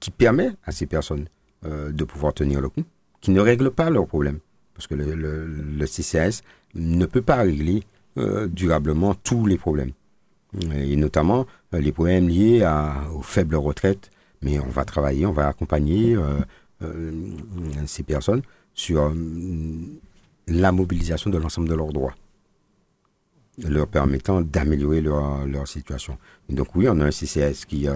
[0.00, 1.26] qui permet à ces personnes
[1.62, 2.84] de pouvoir tenir le coup,
[3.20, 4.38] qui ne règle pas leurs problèmes.
[4.74, 6.42] Parce que le, CCS
[6.74, 7.82] ne peut pas régler
[8.18, 9.92] euh, durablement tous les problèmes.
[10.72, 12.66] Et notamment euh, les problèmes liés
[13.14, 14.10] aux faibles retraites.
[14.42, 17.10] Mais on va travailler, on va accompagner euh,
[17.86, 18.42] ces personnes
[18.74, 19.12] sur
[20.46, 22.14] la mobilisation de l'ensemble de leurs droits
[23.58, 26.18] leur permettant d'améliorer leur, leur, situation.
[26.48, 27.86] donc oui, on a un CCS qui,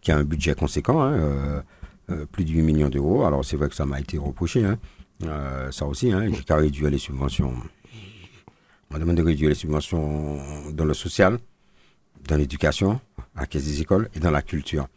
[0.00, 1.62] qui a un budget conséquent, hein,
[2.32, 3.24] plus de 8 millions d'euros.
[3.24, 4.78] Alors c'est vrai que ça m'a été reproché, hein,
[5.70, 7.52] ça aussi, hein, j'ai qu'à réduire les subventions
[8.92, 11.38] on demande de réduire les subventions dans le social,
[12.26, 13.00] dans l'éducation,
[13.36, 14.88] à la caisse des écoles et dans la culture.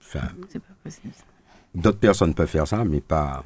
[0.00, 0.28] Enfin,
[1.74, 3.44] D'autres personnes peuvent faire ça, mais pas,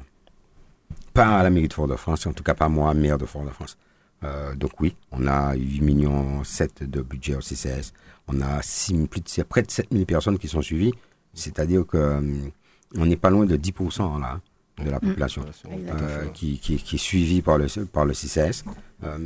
[1.13, 3.77] pas à la mairie de Fort-de-France, en tout cas pas moi, maire de Fort-de-France.
[4.25, 7.93] Euh, donc oui, on a 8 millions 7 de budget au CCS.
[8.27, 10.93] On a 6, plus de, près de 7000 personnes qui sont suivies.
[11.33, 12.21] C'est-à-dire que euh,
[12.95, 14.39] on n'est pas loin de 10% là
[14.83, 15.01] de la mm.
[15.01, 18.63] population euh, qui, qui, qui, est suivie par le, par le CCS.
[19.03, 19.17] Euh,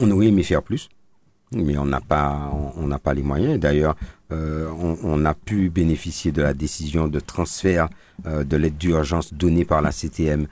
[0.00, 0.88] on aurait aimé faire plus,
[1.52, 3.58] mais on n'a pas, on n'a pas les moyens.
[3.58, 3.96] D'ailleurs,
[4.32, 7.88] euh, on, on, a pu bénéficier de la décision de transfert
[8.24, 10.46] de l'aide d'urgence donnée par la CTM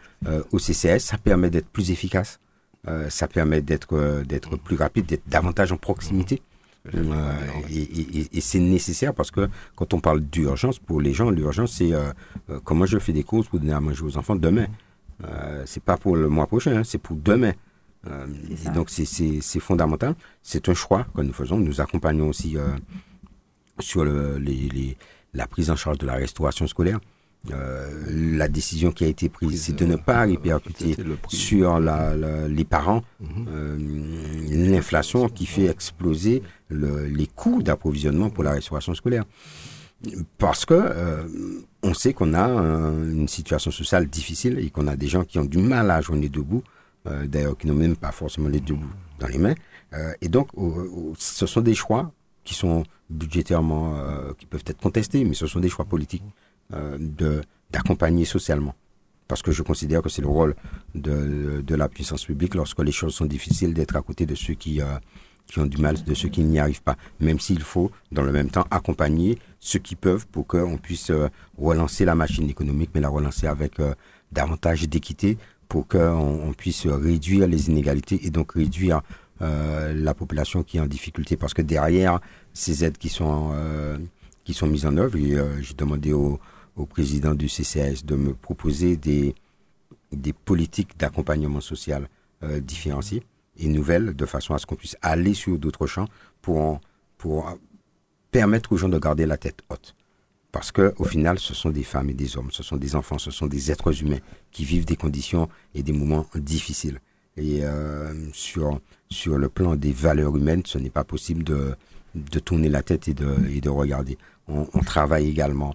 [0.53, 1.01] au CCS.
[1.01, 2.41] Ça permet d'être plus efficace,
[2.87, 6.43] euh, ça permet d'être d'être plus rapide, d'être davantage en proximité.
[6.95, 7.33] Euh,
[7.71, 11.73] et, et, et c'est nécessaire parce que quand on parle d'urgence, pour les gens, l'urgence,
[11.73, 12.13] c'est euh,
[12.51, 14.67] euh, comment je fais des courses pour donner à manger aux enfants demain.
[15.25, 17.53] Euh, c'est pas pour le mois prochain, hein, c'est pour demain.
[18.07, 18.27] Euh,
[18.67, 20.15] et donc c'est fondamental.
[20.43, 21.59] C'est un choix que nous faisons.
[21.59, 22.57] Nous accompagnons aussi
[23.81, 24.97] sur le, les, les,
[25.35, 27.01] la prise en charge de la restauration scolaire.
[27.53, 28.05] Euh,
[28.37, 30.97] la décision qui a été prise, c'est de ne pas répercuter
[31.29, 33.47] sur la, la, les parents mhm.
[33.49, 33.79] euh,
[34.51, 39.25] l'inflation qui fait exploser le, les coûts d'approvisionnement pour la restauration scolaire.
[40.39, 41.27] Parce que euh,
[41.83, 45.45] on sait qu'on a une situation sociale difficile et qu'on a des gens qui ont
[45.45, 46.63] du mal à joindre debout,
[47.07, 49.55] euh, d'ailleurs qui n'ont même pas forcément les debout dans les mains.
[49.95, 50.51] Euh, et donc,
[51.19, 52.13] ce sont des choix
[52.45, 53.95] qui sont budgétairement,
[54.39, 56.23] qui peuvent être contestés, mais ce sont des choix politiques.
[56.75, 56.99] Euh,
[57.71, 58.75] d'accompagner socialement.
[59.27, 60.55] Parce que je considère que c'est le rôle
[60.95, 64.53] de, de la puissance publique lorsque les choses sont difficiles d'être à côté de ceux
[64.53, 64.99] qui, euh,
[65.47, 66.97] qui ont du mal, de ceux qui n'y arrivent pas.
[67.21, 71.29] Même s'il faut, dans le même temps, accompagner ceux qui peuvent pour qu'on puisse euh,
[71.57, 73.77] relancer la machine économique, mais la relancer avec
[74.31, 79.01] davantage d'équité pour qu'on on puisse réduire les inégalités et donc réduire
[79.41, 81.37] la population qui est en difficulté.
[81.37, 82.21] Parce que derrière
[82.53, 83.53] ces aides qui sont,
[84.45, 86.41] qui sont mises en œuvre, j'ai demandé aux,
[86.79, 89.35] au président du CCS de me proposer des,
[90.13, 92.09] des politiques d'accompagnement social
[92.43, 93.23] euh, différenciées
[93.59, 96.09] et nouvelles, de façon à ce qu'on puisse aller sur d'autres champs
[96.41, 96.81] pour,
[97.19, 97.59] pour
[98.31, 99.95] permettre aux gens de garder la tête haute.
[100.53, 103.19] Parce que au final, ce sont des femmes et des hommes, ce sont des enfants,
[103.19, 107.01] ce sont des êtres humains qui vivent des conditions et des moments difficiles.
[107.37, 111.75] Et euh, sur sur le plan des valeurs humaines, ce n'est pas possible de
[112.15, 114.17] de tourner la tête et de et de regarder
[114.49, 115.75] on, travaille également,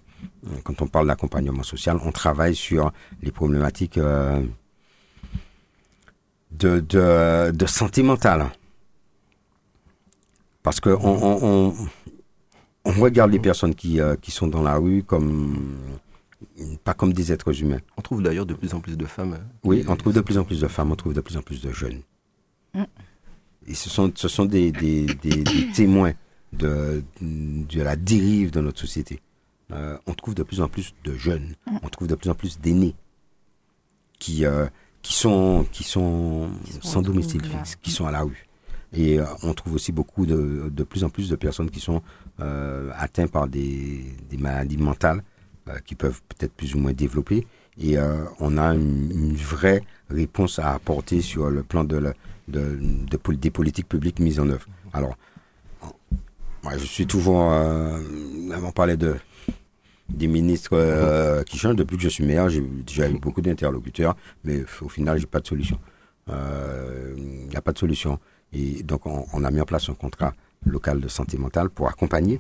[0.64, 4.42] quand on parle d'accompagnement social, on travaille sur les problématiques euh,
[6.52, 8.48] de, de, de, santé mentale.
[10.62, 11.74] Parce que on, on,
[12.86, 15.58] on, regarde les personnes qui, euh, qui sont dans la rue comme
[16.84, 17.80] pas comme des êtres humains.
[17.98, 19.34] On trouve d'ailleurs de plus en plus de femmes.
[19.34, 19.46] Hein.
[19.64, 21.62] Oui, on trouve de plus en plus de femmes, on trouve de plus en plus
[21.62, 22.02] de jeunes.
[22.74, 22.84] Mm.
[23.68, 26.14] Et ce sont, ce sont des, des, des, des témoins
[26.52, 29.22] de, de la dérive de notre société.
[29.74, 32.60] Euh, on trouve de plus en plus de jeunes, on trouve de plus en plus
[32.60, 32.96] d'aînés
[34.20, 34.68] qui, euh,
[35.02, 36.50] qui sont, qui sont,
[36.82, 38.48] sans domicile fixe, qui sont à la rue.
[38.94, 42.02] Et euh, on trouve aussi beaucoup de, de plus en plus de personnes qui sont
[42.98, 45.24] atteintes par des, des maladies mentales
[45.86, 47.48] qui peuvent peut-être plus ou moins développer.
[47.80, 47.96] Et
[48.40, 52.14] on a une, une, vraie réponse à apporter sur le plan de, la,
[52.48, 54.68] de, de, des politiques publiques mises en œuvre.
[54.92, 55.16] Alors,
[56.64, 57.52] moi, je suis toujours.
[57.52, 58.00] Euh,
[58.64, 59.16] on parlait de
[60.14, 61.76] des ministres euh, qui changent.
[61.76, 65.40] Depuis que je suis maire, j'ai déjà eu beaucoup d'interlocuteurs, mais au final, j'ai pas
[65.40, 65.80] de solution.
[66.28, 68.20] Il euh, n'y a pas de solution.
[68.54, 70.34] Et donc, on, a mis en place un contrat
[70.66, 72.40] local de santé mentale pour accompagner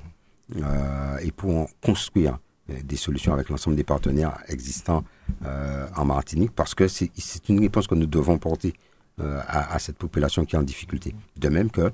[1.21, 2.37] et pour construire
[2.83, 5.03] des solutions avec l'ensemble des partenaires existants
[5.43, 8.73] en Martinique parce que c'est une réponse que nous devons porter
[9.19, 11.15] à, cette population qui est en difficulté.
[11.35, 11.91] De même que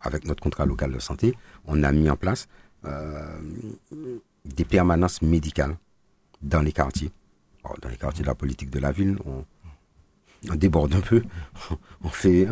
[0.00, 1.34] avec notre contrat local de santé,
[1.66, 2.48] on a mis en place
[4.44, 5.76] des permanences médicales
[6.42, 7.10] dans les quartiers.
[7.82, 9.44] dans les quartiers de la politique de la ville, on,
[10.54, 11.22] déborde un peu.
[12.04, 12.46] On fait,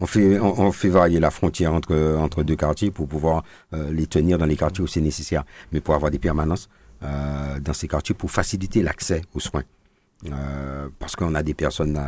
[0.00, 4.06] on, fait, on, fait varier la frontière entre, entre deux quartiers pour pouvoir euh, les
[4.06, 5.44] tenir dans les quartiers où c'est nécessaire.
[5.72, 6.70] Mais pour avoir des permanences
[7.02, 9.64] euh, dans ces quartiers pour faciliter l'accès aux soins.
[10.24, 12.00] Euh, parce qu'on a des personnes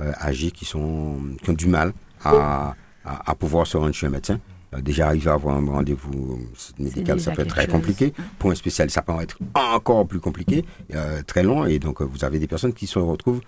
[0.00, 1.92] âgées qui, sont, qui ont du mal
[2.24, 2.74] à,
[3.04, 4.40] à, à pouvoir se rendre chez un médecin.
[4.74, 6.40] Euh, déjà arriver à avoir un rendez-vous
[6.78, 8.12] médical, ça peut être très compliqué.
[8.38, 10.64] Pour un spécialiste, ça peut être encore plus compliqué,
[10.94, 11.66] euh, très long.
[11.66, 13.40] Et donc, euh, vous avez des personnes qui se retrouvent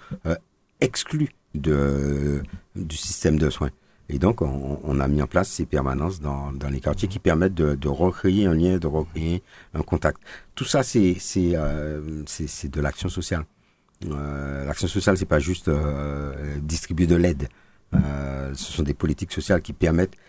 [0.81, 2.43] exclues de,
[2.77, 3.71] du système de soins.
[4.11, 7.55] Et donc, on, a mis en place ces permanences dans, dans les quartiers qui permettent
[7.55, 9.43] de, de, recréer un lien, de recréer
[9.75, 10.23] un contact.
[10.55, 13.45] Tout ça, c'est de l'action sociale.
[14.07, 15.71] Euh, l'action sociale, c'est pas juste
[16.63, 17.49] distribuer de l'aide.
[17.95, 20.28] Euh, ce sont des politiques sociales qui permettent euh,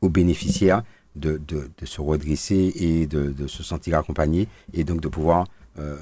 [0.00, 0.82] aux bénéficiaires
[1.16, 5.46] de, de, de, se redresser et de, de, se sentir accompagnés et donc de pouvoir
[5.78, 5.96] euh,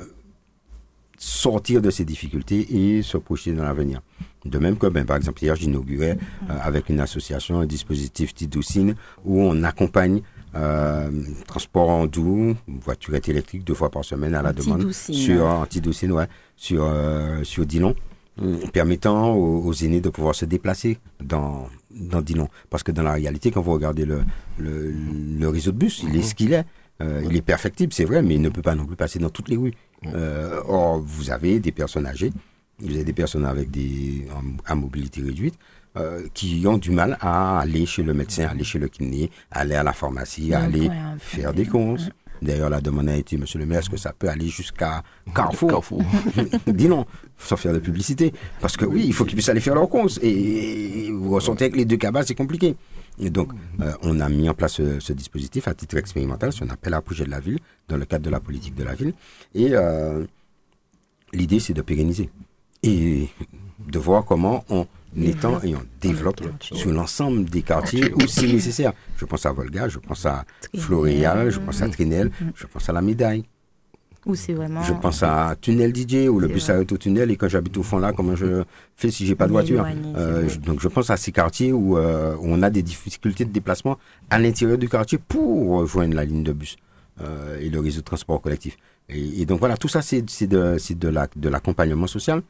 [1.18, 4.00] sortir de ces difficultés et se projeter dans l'avenir.
[4.44, 6.16] De même que, ben, par exemple, hier, j'inaugurais
[6.48, 8.94] euh, avec une association un dispositif Tidoucine
[9.24, 10.22] où on accompagne
[10.54, 11.10] euh,
[11.46, 16.28] transport en doux, voiturette électrique deux fois par semaine à la demande sur Antidoucine, ouais,
[16.56, 17.66] sur euh, sur.
[18.40, 22.48] Euh, permettant aux, aînés de pouvoir se déplacer dans, dans Dillon.
[22.70, 24.22] Parce que dans la réalité, quand vous regardez le,
[24.58, 24.90] le,
[25.38, 26.64] le réseau de bus, il est ce qu'il est.
[27.00, 29.30] Euh, il est perfectible, c'est vrai, mais il ne peut pas non plus passer dans
[29.30, 29.74] toutes les rues.
[30.06, 32.32] Euh, or, vous avez des personnes âgées,
[32.80, 34.26] vous avez des personnes avec des
[34.66, 35.54] à mobilité réduite,
[35.96, 39.76] euh, qui ont du mal à aller chez le médecin, aller chez le kiné, aller
[39.76, 42.10] à la pharmacie, aller faire des courses.
[42.42, 45.02] D'ailleurs, la demande a été, monsieur le maire, est-ce que ça peut aller jusqu'à
[45.34, 46.02] Carrefour, Carrefour.
[46.66, 47.06] Dis non,
[47.38, 48.32] sans faire de publicité.
[48.60, 50.18] Parce que oui, il faut qu'ils puissent aller faire leur course.
[50.22, 52.76] Et vous ressentez que les deux cabas, c'est compliqué.
[53.20, 56.70] Et donc, euh, on a mis en place ce, dispositif à titre expérimental, ce qu'on
[56.70, 57.58] appelle un projet de la ville,
[57.88, 59.12] dans le cadre de la politique de la ville.
[59.54, 60.24] Et euh,
[61.32, 62.30] l'idée, c'est de pérenniser.
[62.84, 63.28] Et
[63.86, 64.86] de voir comment on
[65.16, 68.92] l'étend et on développe sur l'ensemble des quartiers où c'est nécessaire.
[69.16, 70.44] Je pense à Volga, je pense à
[70.76, 72.44] Floréal, je pense à Trinel, mm.
[72.54, 73.44] je pense à la médaille.
[74.26, 74.82] Où c'est vraiment...
[74.82, 77.82] Je pense à Tunnel DJ, où le bus s'arrête au tunnel et quand j'habite au
[77.82, 78.64] fond là, comment je
[78.96, 79.86] fais si j'ai pas de voiture.
[80.16, 83.52] Euh, donc je pense à ces quartiers où, euh, où, on a des difficultés de
[83.52, 83.96] déplacement
[84.28, 86.76] à l'intérieur du quartier pour rejoindre la ligne de bus
[87.22, 88.76] euh, et le réseau de transport collectif.
[89.08, 92.42] Et, et donc voilà, tout ça c'est de, de l'accompagnement la, de social.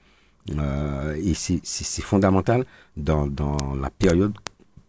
[0.56, 2.64] Euh, et c'est fondamental
[2.96, 4.32] dans, dans, la période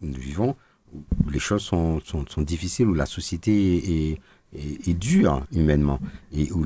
[0.01, 0.55] où nous vivons,
[0.93, 4.20] où les choses sont, sont, sont difficiles, où la société est,
[4.55, 5.99] est, est, dure humainement,
[6.34, 6.64] et où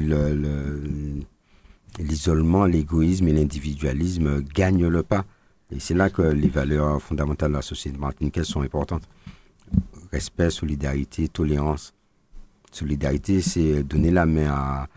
[1.99, 5.25] l'isolement, l'égoïsme et l'individualisme gagnent le pas.
[5.71, 9.07] Et c'est là que les valeurs fondamentales de la société martiniquaise sont importantes.
[10.11, 11.93] Respect, solidarité, tolérance.
[12.71, 14.87] Solidarité, c'est donner la main à,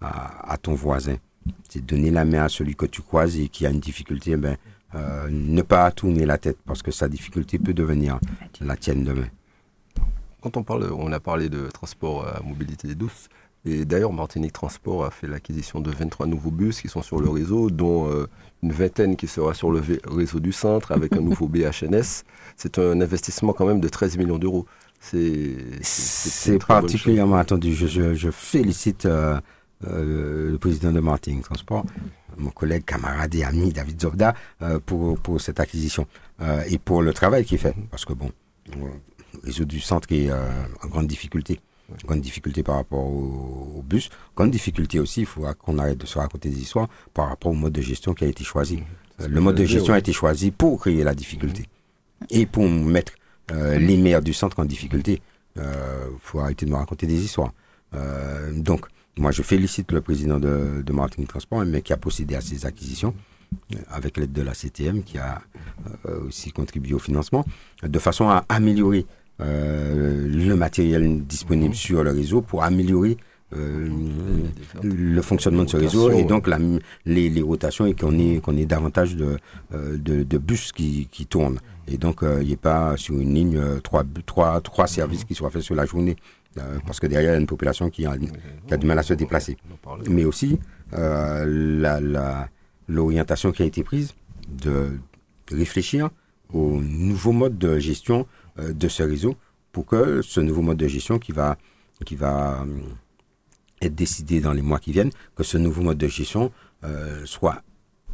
[0.00, 1.16] à ton voisin
[1.68, 4.56] c'est donner la main à celui que tu croises et qui a une difficulté, ben,
[4.94, 8.18] euh, ne pas tourner la tête parce que sa difficulté peut devenir
[8.60, 9.28] la tienne demain.
[10.40, 13.28] Quand on parle, on a parlé de transport à mobilité douce,
[13.66, 17.28] et d'ailleurs Martinique Transport a fait l'acquisition de 23 nouveaux bus qui sont sur le
[17.28, 18.28] réseau, dont euh,
[18.62, 22.22] une vingtaine qui sera sur le réseau du centre avec un nouveau BHNS.
[22.56, 24.66] C'est un investissement quand même de 13 millions d'euros.
[25.00, 27.74] C'est particulièrement attendu.
[27.74, 29.40] Je, je, félicite euh,
[29.84, 31.84] euh, le président de Martin Transport,
[32.38, 36.06] mon collègue, camarade et ami David Zobda, euh, pour, pour cette acquisition
[36.40, 37.74] euh, et pour le travail qui est fait.
[37.90, 38.30] Parce que bon,
[38.74, 41.60] le réseau du centre est en grande difficulté.
[42.04, 44.08] Grande difficulté par rapport au, bus.
[44.34, 47.54] Grande difficulté aussi, il faudra qu'on arrête de se raconter des histoires par rapport au
[47.54, 48.82] mode de gestion qui a été choisi.
[49.20, 51.66] le mode de gestion a été choisi pour créer la difficulté
[52.30, 53.12] et pour mettre
[53.52, 55.22] les maires du centre en difficulté.
[55.54, 55.62] Il
[56.20, 57.52] faut arrêter de me raconter des histoires.
[58.52, 58.86] donc,
[59.18, 62.66] moi, je félicite le président de, de Martin Transport, mais qui a procédé à ces
[62.66, 63.14] acquisitions
[63.74, 65.40] euh, avec l'aide de la CTM, qui a
[66.06, 67.44] euh, aussi contribué au financement,
[67.82, 69.06] de façon à améliorer
[69.40, 71.78] euh, le matériel disponible mmh.
[71.78, 73.16] sur le réseau pour améliorer
[73.54, 73.88] euh,
[74.82, 76.58] le fonctionnement de ce réseau et donc la,
[77.04, 79.38] les, les, rotations et qu'on ait, qu'on ait davantage de,
[79.72, 81.60] de, de, bus qui, qui tournent.
[81.86, 85.50] Et donc, il n'y ait pas sur une ligne trois, trois, trois services qui soient
[85.50, 86.16] faits sur la journée.
[86.58, 89.14] Euh, parce que derrière, il y a une population qui a, du mal à se
[89.14, 89.56] déplacer.
[90.08, 90.58] Mais aussi,
[90.94, 92.48] euh,
[92.88, 94.14] l'orientation qui a été prise
[94.48, 94.98] de
[95.50, 96.10] réfléchir
[96.52, 98.26] au nouveau mode de gestion
[98.58, 99.36] euh, de ce réseau
[99.72, 101.58] pour que ce nouveau mode de gestion qui va,
[102.04, 102.64] qui va
[103.82, 106.52] être décidé dans les mois qui viennent, que ce nouveau mode de gestion
[106.84, 107.62] euh, soit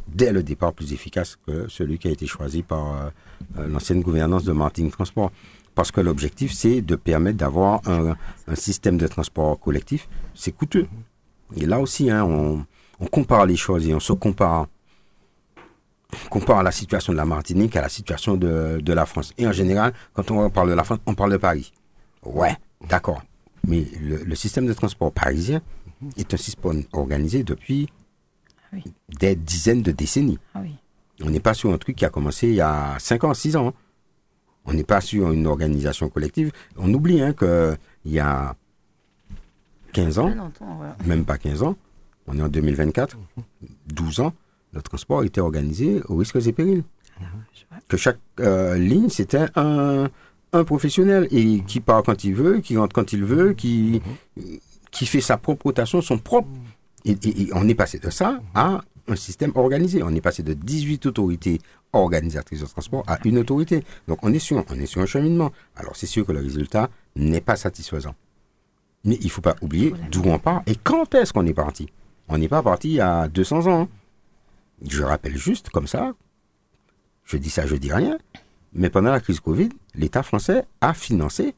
[0.07, 3.11] dès le départ plus efficace que celui qui a été choisi par
[3.57, 5.31] euh, l'ancienne gouvernance de Martin Transport.
[5.75, 8.15] Parce que l'objectif, c'est de permettre d'avoir un,
[8.47, 10.07] un système de transport collectif.
[10.35, 10.87] C'est coûteux.
[11.55, 12.65] Et là aussi, hein, on,
[12.99, 14.67] on compare les choses et on se compare
[16.25, 19.33] on compare la situation de la Martinique à la situation de, de la France.
[19.39, 21.73] Et en général, quand on parle de la France, on parle de Paris.
[22.23, 22.55] Ouais,
[22.87, 23.23] d'accord.
[23.67, 25.61] Mais le, le système de transport parisien
[26.17, 27.89] est un système organisé depuis
[28.71, 28.83] Oui.
[29.19, 30.37] des dizaines de décennies.
[30.53, 30.75] Ah oui.
[31.23, 33.55] On n'est pas sur un truc qui a commencé il y a 5 ans, 6
[33.55, 33.73] ans.
[34.65, 36.51] On n'est pas sur une organisation collective.
[36.77, 38.55] On oublie hein, qu'il y a
[39.93, 41.05] 15 ans, ouais.
[41.05, 41.75] même pas 15 ans,
[42.27, 43.17] on est en 2024,
[43.87, 44.33] 12 ans,
[44.73, 46.83] le transport était organisé aux risques et périls.
[47.87, 50.09] Que chaque euh, ligne, c'était un,
[50.53, 54.01] un professionnel et qui part quand il veut, qui rentre quand il veut, qui,
[54.91, 56.47] qui fait sa propre rotation, son propre.
[57.05, 60.01] Et, et- et on est passé de ça à un système organisé.
[60.03, 61.59] On est passé de 18 autorités
[61.91, 63.83] organisatrices de transport à une autorité.
[64.07, 65.51] Donc on est sur, on est sur un cheminement.
[65.75, 68.15] Alors c'est sûr que le résultat n'est pas satisfaisant.
[69.05, 71.89] Mais il ne faut pas oublier d'où on part et quand est-ce qu'on est parti.
[72.29, 73.81] On n'est pas parti il y a 200 ans.
[73.81, 73.87] hein.
[74.87, 76.13] Je rappelle juste comme ça,
[77.25, 78.17] je dis ça, je dis rien,
[78.73, 81.53] mais pendant la crise Covid, l'État français a financé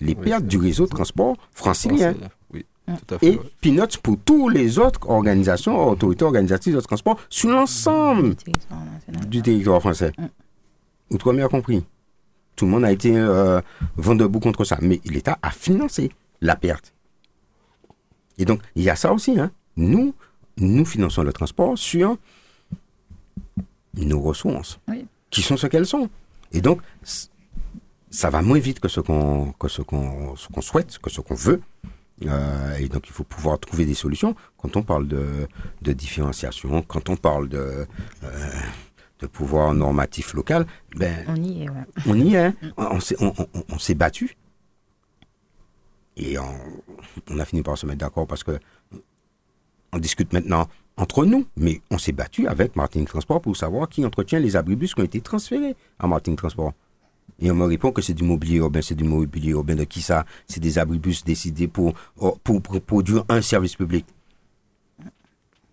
[0.00, 2.14] les Oui, pertes du réseau de transport francilien.
[2.52, 3.26] Oui, tout à fait.
[3.26, 3.50] Et ouais.
[3.60, 8.34] peanuts pour toutes les autres organisations, autorités organisatrices de transport sur l'ensemble
[9.26, 10.12] du territoire français.
[11.10, 11.84] Outre-mer compris.
[12.56, 13.60] Tout le monde a été euh,
[13.96, 14.78] vent debout contre ça.
[14.80, 16.10] Mais l'État a financé
[16.40, 16.92] la perte.
[18.38, 19.38] Et donc, il y a ça aussi.
[19.38, 19.50] Hein.
[19.76, 20.14] Nous,
[20.58, 22.16] nous finançons le transport sur
[23.94, 25.06] nos ressources, Oui.
[25.30, 26.08] qui sont ce qu'elles sont.
[26.52, 26.80] Et donc,
[28.10, 31.60] ça va moins vite que qu'on ce qu'on souhaite, que ce qu'on veut.
[32.26, 34.34] Euh, et donc, il faut pouvoir trouver des solutions.
[34.58, 35.46] Quand on parle de,
[35.82, 37.86] de différenciation, quand on parle de,
[38.24, 38.50] euh,
[39.20, 40.66] de pouvoir normatif local,
[40.96, 41.84] ben, On y est, ouais.
[42.06, 42.52] on y est.
[42.76, 44.36] On, s'est- on- on- on s'est battu.
[46.16, 46.54] Et on,
[47.30, 48.58] on a fini par se mettre d'accord parce que
[49.92, 54.04] on discute maintenant entre nous, mais on s'est battu avec Martin Transport pour savoir qui
[54.06, 56.72] entretient les abribus qui ont été transférés à Martin Transport.
[57.40, 60.02] Et on me répond que c'est du mobilier urbain, c'est du mobilier urbain de qui
[60.02, 61.94] ça C'est des abribus décidés pour,
[62.42, 64.06] pour, pour produire un service public.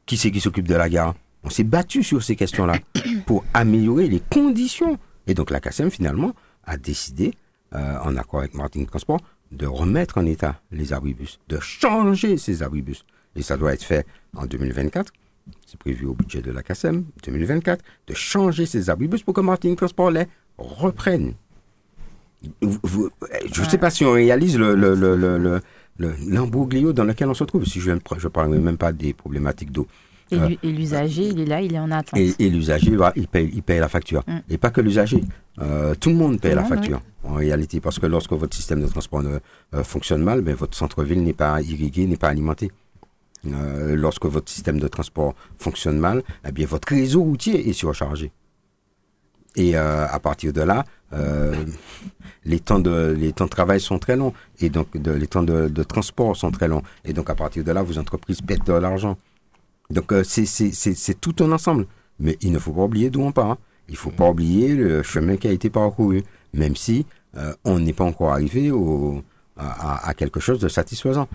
[0.05, 1.15] Qui c'est qui s'occupe de la gare?
[1.43, 2.75] On s'est battu sur ces questions-là
[3.25, 4.97] pour améliorer les conditions.
[5.27, 6.33] Et donc la CACEM, finalement,
[6.65, 7.33] a décidé,
[7.73, 12.63] euh, en accord avec Martin Transport, de remettre en état les abribus, de changer ces
[12.63, 13.05] abribus.
[13.35, 14.05] Et ça doit être fait
[14.35, 15.11] en 2024.
[15.65, 19.73] C'est prévu au budget de la CACEM, 2024, de changer ces abribus pour que Martin
[19.75, 20.25] Transport les
[20.57, 21.33] reprenne.
[22.61, 23.09] Vous- vous-
[23.53, 25.61] je ne sais pas si on réalise le, le, le, le, le-
[25.97, 27.65] le- l'embroglio dans lequel on se trouve.
[27.65, 29.87] Si je ne parle même pas des problématiques d'eau.
[30.31, 32.17] Et Euh, Et l'usager, il est là, il est en attente.
[32.17, 34.23] Et, et l'usager, va- il paye, il paye la facture.
[34.27, 34.37] Mm.
[34.49, 35.21] Et pas que l'usager.
[35.59, 37.81] Euh, tout le monde paye la facture, en réalité.
[37.81, 39.39] Parce que lorsque votre système de transport ne,
[39.75, 42.71] euh, fonctionne mal, ben, votre centre-ville n'est pas irrigué, n'est pas alimenté.
[43.45, 48.31] Euh, lorsque votre système de transport fonctionne mal, eh bien, votre réseau routier est surchargé.
[49.57, 51.53] Et à partir de là, euh,
[52.45, 54.33] les, temps de, les temps de travail sont très longs.
[54.59, 56.83] Et donc, les temps de, de transport sont très longs.
[57.05, 59.17] Et donc, à partir de là, vos entreprises perdent de l'argent.
[59.89, 61.85] Donc, euh, c'est- tout un ensemble.
[62.19, 63.51] Mais il ne faut pas oublier d'où on part.
[63.51, 63.57] hein.
[63.89, 66.23] Il faut pas oublier le chemin qui a été parcouru.
[66.53, 67.05] Même si
[67.37, 69.21] euh, on n'est pas encore arrivé au,
[69.57, 69.69] à,
[70.05, 71.27] à- à quelque chose de satisfaisant.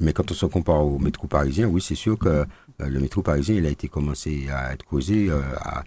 [0.00, 2.44] Mais quand on se compare au métro parisien, oui, c'est sûr que euh,
[2.78, 5.82] le métro parisien, il a été commencé à être causé à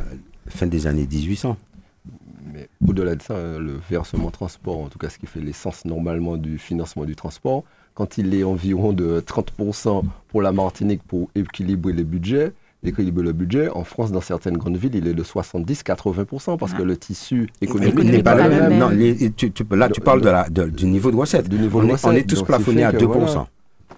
[0.00, 0.04] euh,
[0.48, 1.56] fin des années 1800.
[2.52, 5.84] Mais au-delà de ça, hein, le versement transport, en tout cas ce qui fait l'essence
[5.84, 7.64] normalement du financement du transport,
[7.94, 12.52] quand il est environ de 30% pour la Martinique pour équilibrer les budgets,
[12.84, 16.82] équilibrer le budget, en France, dans certaines grandes villes, il est de 70-80% parce que
[16.82, 18.68] le tissu économique n'est pas le pas le même.
[18.70, 18.78] même.
[18.78, 21.16] Non, les- tu- tu- là, tu Le- parles le- de la, de- du niveau de
[21.16, 21.48] recette.
[21.48, 22.16] du niveau on, de est, on recette.
[22.16, 23.46] est tous Donc, plafonnés à fait 2% que, voilà.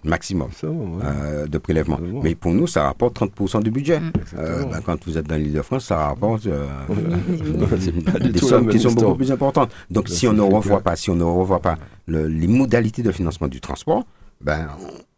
[0.03, 1.03] Maximum Ça, ouais.
[1.05, 1.97] euh, de prélèvement.
[1.97, 2.22] Exactement.
[2.22, 4.01] Mais pour nous, ça rapporte 30% du budget.
[4.01, 4.12] Mm.
[4.38, 6.66] Euh, ben, quand vous êtes dans l'île de France, ça rapporte euh,
[8.20, 9.07] des sommes qui sont histoire.
[9.07, 9.70] beaucoup plus importantes.
[9.90, 11.76] Donc, si on ne revoit pas, si on ne revoit pas
[12.07, 14.05] le- les modalités de financement du transport,
[14.40, 14.68] ben,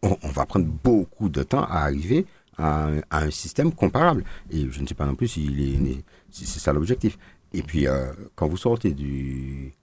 [0.03, 2.25] on, on va prendre beaucoup de temps à arriver
[2.57, 4.23] à, un- à un système comparable.
[4.51, 7.17] Et je ne sais pas non plus est, si c'est ça l'objectif.
[7.53, 9.73] Et puis, euh, quand vous sortez du,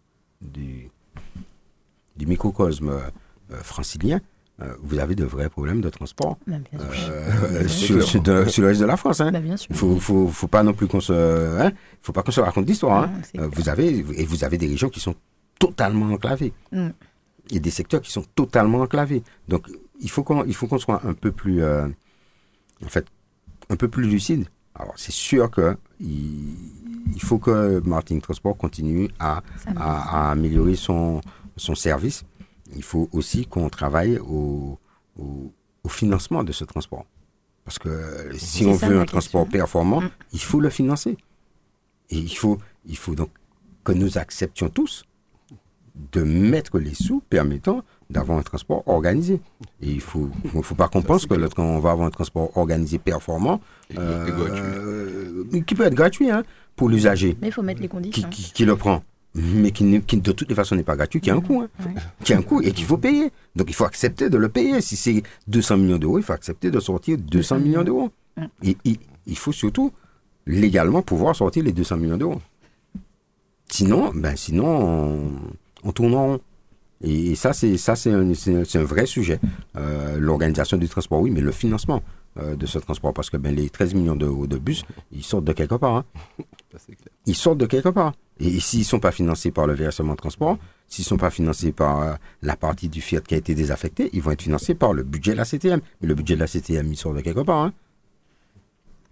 [0.41, 0.89] du,
[2.17, 3.01] du microcosme euh,
[3.63, 4.21] francilien,
[4.63, 6.57] euh, vous avez de vrais problèmes de transport Bah,
[6.93, 7.11] sûr.
[7.13, 9.21] euh, sur, sur de- sur le reste de la France.
[9.21, 9.33] Hein.
[9.33, 9.41] Bah.
[9.71, 11.13] Il faut, faut, faut pas non plus qu'on se,
[11.61, 13.05] hein, faut pas qu'on se raconte d'histoire.
[13.05, 13.13] Hein.
[13.39, 15.15] Euh, vous avez, et vous avez des régions qui sont
[15.59, 16.53] totalement enclavées.
[16.73, 16.89] Mm.
[17.51, 19.23] Et des secteurs qui sont totalement enclavés.
[19.49, 19.67] Donc,
[20.01, 21.87] il faut qu'on, il faut qu'on soit un peu plus, euh,
[22.85, 23.07] en fait,
[23.71, 24.47] un peu plus lucide.
[24.75, 26.55] Alors, c'est sûr que il,
[27.15, 29.43] il faut que Martin Transport continue à,
[30.31, 31.21] améliorer son,
[31.57, 32.25] son service.
[32.77, 34.79] Il faut aussi qu'on travaille au,
[35.19, 35.53] au,
[35.85, 37.07] au financement de ce transport.
[37.65, 39.59] Parce que si C'est on ça, veut un transport question.
[39.59, 40.11] performant, Mm.
[40.33, 41.17] il faut le financer.
[42.11, 43.31] Et il faut, il faut donc
[43.85, 45.05] que nous acceptions tous
[46.13, 49.41] de mettre les sous permettant d'avoir un transport organisé.
[49.81, 52.55] Et il faut, il faut pas qu'on pense que lorsqu'on on va avoir un transport
[52.57, 53.61] organisé performant,
[53.97, 56.43] euh, euh, qui peut être gratuit hein,
[56.77, 58.29] pour l'usager Mais il faut mettre les qui, conditions.
[58.29, 59.03] qui, qui le prend,
[59.35, 61.95] mais qui, de toutes les façons n'est pas gratuit, qui a un coût, hein, Ouais.
[62.23, 63.31] qui a un coût et qu'il faut payer.
[63.57, 64.81] Donc il faut accepter de le payer.
[64.81, 68.11] Si c'est 200 millions d'euros, il faut accepter de sortir 200 millions d'euros.
[68.63, 69.93] Et, et il faut surtout
[70.47, 72.41] légalement pouvoir sortir les 200 millions d'euros.
[73.69, 75.33] Sinon, ben sinon, on,
[75.83, 76.41] on tourne en rond.
[77.03, 79.41] Et, et ça, c'est ça, c'est un, vrai sujet.
[79.77, 82.03] Euh, L'organisation du transport, oui, mais le financement
[82.39, 85.45] euh, de ce transport, parce que ben les 13 millions d'euros de bus, ils sortent
[85.45, 85.97] de quelque part.
[85.97, 86.05] hein
[86.73, 87.09] Ça, c'est clair.
[87.27, 88.13] ils sortent de quelque part.
[88.41, 90.59] Et s'ils ne sont pas financés par le versement de transport,
[90.89, 94.11] s'ils ne sont pas financés par euh, la partie du Fiat qui a été désaffectée,
[94.13, 95.81] ils vont être financés par le budget de la CTM.
[96.01, 97.59] Mais le budget de la CTM, il sort de quelque part.
[97.65, 97.73] hein.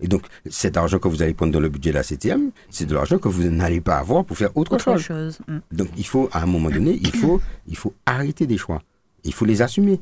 [0.01, 2.87] Et donc, cet argent que vous allez prendre dans le budget de la CTM, c'est
[2.87, 5.01] de l'argent que vous n'allez pas avoir pour faire autre, Autre chose.
[5.03, 5.39] chose.
[5.47, 5.59] Mm.
[5.71, 8.83] Donc, il faut, à un moment donné, il faut, il faut arrêter des choix.
[9.23, 10.01] Il faut les assumer.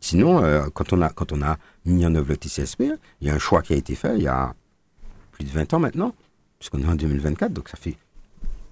[0.00, 2.84] Sinon, euh, quand, on a, quand on a mis en œuvre le TCSP,
[3.20, 4.54] il y a un choix qui a été fait il y a
[5.32, 6.14] plus de 20 ans maintenant,
[6.58, 7.96] puisqu'on est en 2024, donc ça fait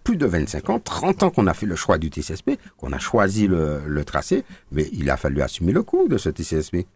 [0.07, 2.99] plus de 25 ans, 30 ans qu'on a fait le choix du TCSP, qu'on a
[2.99, 6.87] choisi le, tracé, mais il a fallu assumer le coût de ce TCSP.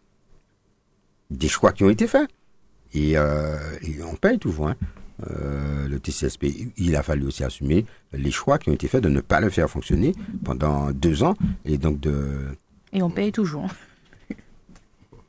[1.29, 2.29] Des choix qui ont été faits.
[2.93, 3.57] Et, euh,
[4.09, 4.69] on paye toujours.
[4.69, 4.75] Hein.
[5.29, 9.09] Euh, le TCSP, il a fallu aussi assumer les choix qui ont été faits de
[9.09, 10.13] ne pas le faire fonctionner
[10.45, 11.35] pendant deux ans
[11.65, 12.47] et donc de
[12.93, 13.67] Et on paye toujours.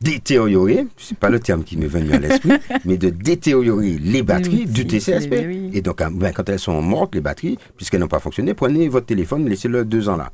[0.02, 2.52] Détériorer, c'est pas le terme qui m'est venu à l'esprit,
[2.84, 5.44] mais de détériorer les batteries Oui, du TCSP.
[5.46, 5.70] oui.
[5.72, 8.88] Et donc, ah, ben, quand elles sont mortes, les batteries, puisqu'elles n'ont pas fonctionné, prenez
[8.88, 10.30] votre téléphone, laissez-le deux ans là.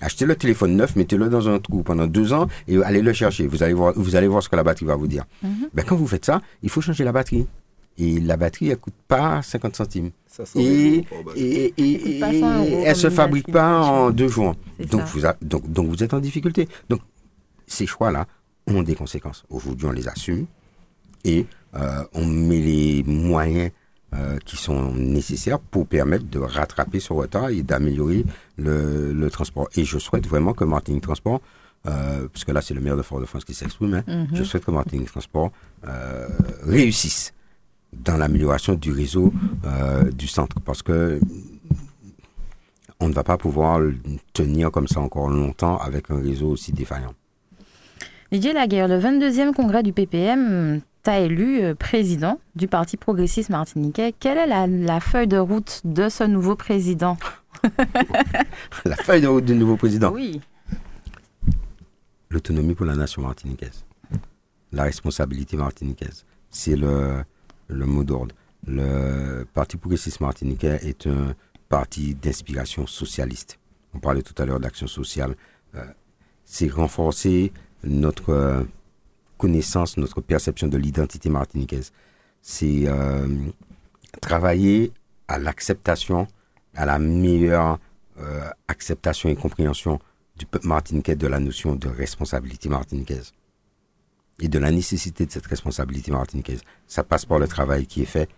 [0.00, 3.46] Achetez le téléphone neuf, mettez-le dans un trou pendant deux ans et allez le chercher.
[3.46, 5.24] Vous allez voir, vous allez voir ce que la batterie va vous dire.
[5.44, 5.68] Mhm.
[5.74, 7.46] Ben, quand vous faites ça, il faut changer la batterie.
[7.98, 10.10] Et la batterie, elle coûte pas 50 centimes.
[10.26, 11.04] Ça, Et,
[11.36, 14.56] et, et, et, Pas 100 euros elle se fabrique pas en deux jours.
[14.90, 15.06] Donc ça.
[15.12, 16.68] vous, a- donc, donc vous êtes en difficulté.
[16.88, 17.00] Donc
[17.66, 18.26] ces choix-là
[18.74, 19.44] ont des conséquences.
[19.50, 20.46] Aujourd'hui, on les assume
[21.24, 23.70] et euh, on met les moyens
[24.14, 28.24] euh, qui sont nécessaires pour permettre de rattraper ce retard et d'améliorer
[28.58, 29.68] le, le transport.
[29.76, 31.40] Et je souhaite vraiment que Martinique Transport,
[31.86, 34.28] euh, puisque là c'est le maire de Fort-de-France qui s'exprime, hein, Mhm.
[34.34, 35.50] je souhaite que Martinique Transport
[36.62, 37.32] réussisse
[37.92, 39.32] dans l'amélioration du réseau
[40.12, 41.20] du centre parce que
[43.00, 43.80] on ne va pas pouvoir
[44.32, 47.14] tenir comme ça encore longtemps avec un réseau aussi défaillant.
[48.32, 54.14] Didier Laguerre, le 22e congrès du PPM t'a élu euh, président du Parti progressiste martiniquais.
[54.18, 57.18] Quelle est la, la feuille de route de ce nouveau président?
[58.86, 60.10] La feuille de route du nouveau président.
[60.10, 60.40] Oui.
[62.30, 63.84] L'autonomie pour la nation martiniquaise.
[64.72, 66.24] La responsabilité martiniquaise.
[66.48, 67.22] C'est le,
[67.68, 68.34] le mot d'ordre.
[68.66, 71.34] Le Parti progressiste martiniquais est un
[71.68, 73.58] parti d'inspiration socialiste.
[73.92, 75.36] On parlait tout à l'heure d'action sociale.
[75.74, 75.84] Euh,
[76.46, 77.52] c'est renforcer
[77.84, 78.62] notre euh,
[79.38, 81.92] connaissance, notre perception de l'identité martiniquaise.
[82.40, 83.26] C'est euh,
[84.20, 84.92] travailler
[85.28, 86.26] à l'acceptation,
[86.74, 87.78] à la meilleure
[88.18, 89.98] euh, acceptation et compréhension
[90.36, 93.32] du peuple martiniquais de la notion de responsabilité martiniquaise
[94.40, 96.62] et de la nécessité de cette responsabilité martiniquaise.
[96.86, 98.28] Ça passe par le travail qui est fait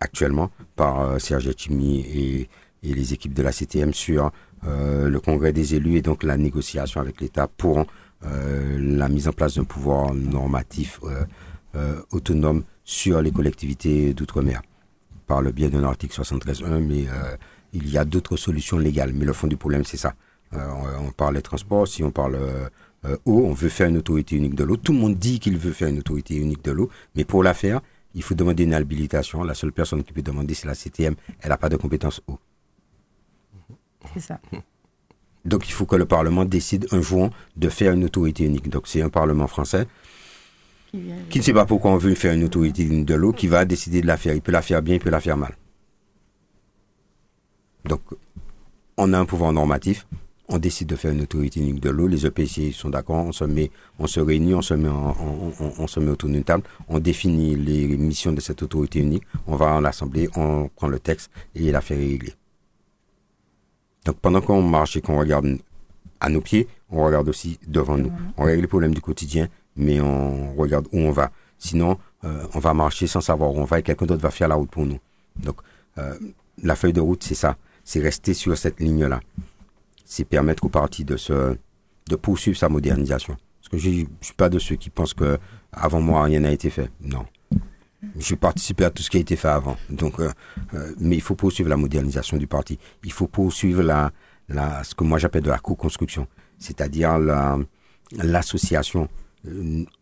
[0.00, 2.48] actuellement par Serge Etchimi et,
[2.82, 4.30] les équipes de la CTM sur
[4.62, 7.84] le congrès des élus et donc la négociation avec l'État pour
[8.22, 11.24] la mise en place d'un pouvoir normatif euh,
[11.74, 14.62] euh, autonome sur les collectivités d'outre-mer
[15.26, 17.36] par le biais d'un article 73.1, mais euh,
[17.72, 19.12] il y a d'autres solutions légales.
[19.12, 20.14] Mais le fond du problème, c'est ça.
[20.52, 20.68] Euh,
[20.98, 22.68] on, on parle des transports, si on parle euh,
[23.04, 24.76] euh, eau, on veut faire une autorité unique de l'eau.
[24.76, 27.54] Tout le monde dit qu'il veut faire une autorité unique de l'eau, mais pour la
[27.54, 27.80] faire,
[28.14, 29.44] il faut demander une habilitation.
[29.44, 31.14] La seule personne qui peut demander, c'est la CTM.
[31.40, 32.38] Elle n'a pas de compétence eau.
[34.14, 34.40] C'est ça.
[35.44, 38.68] Donc il faut que le Parlement décide un jour de faire une autorité unique.
[38.68, 39.86] Donc c'est un Parlement français
[41.30, 43.64] Qui ne sait pas pourquoi on veut faire une autorité unique de l'eau, qui va
[43.64, 44.34] décider de la faire.
[44.34, 45.54] Il peut la faire bien, il peut la faire mal.
[47.84, 48.02] Donc
[48.96, 50.06] on a un pouvoir normatif,
[50.50, 53.44] on décide de faire une autorité unique de l'eau, les EPC sont d'accord, on se
[53.44, 57.54] met, on se réunit, on se met, on, se met autour d'une table, on définit
[57.54, 61.70] les missions de cette autorité unique, on va en l'assemblée, on prend le texte et
[61.70, 62.34] l'affaire est réglée.
[64.10, 65.58] Donc pendant qu'on marche et qu'on regarde
[66.18, 68.10] à nos pieds, on regarde aussi devant nous.
[68.36, 69.46] On règle les problèmes du quotidien,
[69.76, 71.30] mais on regarde où on va.
[71.58, 74.48] Sinon, euh, on va marcher sans savoir où on va et quelqu'un d'autre va faire
[74.48, 74.98] la route pour nous.
[75.36, 75.58] Donc,
[75.98, 76.18] euh,
[76.60, 77.56] la feuille de route, c'est ça.
[77.84, 79.20] C'est rester sur cette ligne-là.
[80.04, 81.56] C'est permettre au parti de se,
[82.08, 83.36] de poursuivre sa modernisation.
[83.60, 85.38] Parce que je suis pas de ceux qui pensent que
[85.70, 86.90] avant moi rien n'a été fait.
[87.00, 87.26] Non.
[88.18, 89.76] Je participé à tout ce qui a été fait avant.
[89.90, 90.30] Donc, euh,
[90.98, 92.78] mais il faut poursuivre la modernisation du parti.
[93.04, 94.10] Il faut poursuivre la,
[94.48, 96.26] la, ce que moi j'appelle de la co-construction,
[96.58, 97.18] c'est-à-dire
[98.12, 99.08] l'association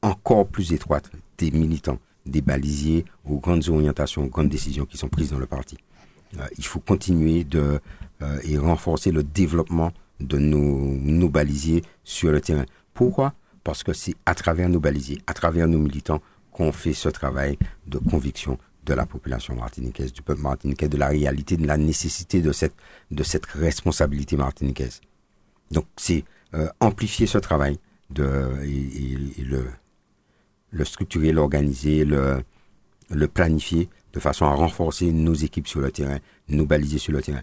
[0.03, 5.09] encore plus étroite des militants, des balisiers aux grandes orientations, aux grandes décisions qui sont
[5.09, 5.77] prises dans le parti.
[6.39, 7.81] Euh, il faut continuer de
[8.21, 12.67] euh, et renforcer le développement de nos, nos balisiers sur le terrain.
[12.93, 13.35] Pourquoi?
[13.65, 16.21] Parce que c'est à travers nos balisiers, à travers nos militants,
[16.59, 17.57] qu'on fait ce travail
[17.87, 22.41] de conviction de la population martiniquaise, du peuple martiniquais, de la réalité, de la nécessité
[22.41, 22.75] de cette,
[23.13, 25.01] de cette responsabilité martiniquaise.
[25.71, 27.79] Donc c'est euh, amplifier ce travail
[28.11, 28.27] de,
[28.65, 32.43] et le, structurer, l'organiser, le,
[33.11, 37.23] le planifier de façon à renforcer nos équipes sur le terrain, nous baliser sur le
[37.23, 37.43] terrain.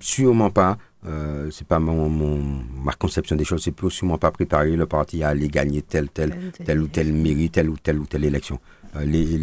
[0.00, 2.38] Sûrement pas, euh, c'est pas mon, mon,
[2.82, 6.52] ma conception des choses, c'est sûrement pas préparer le parti à aller gagner telle, telle,
[6.64, 8.60] telle ou telle mairie, telle ou telle ou telle élection.
[8.96, 9.38] Euh, les,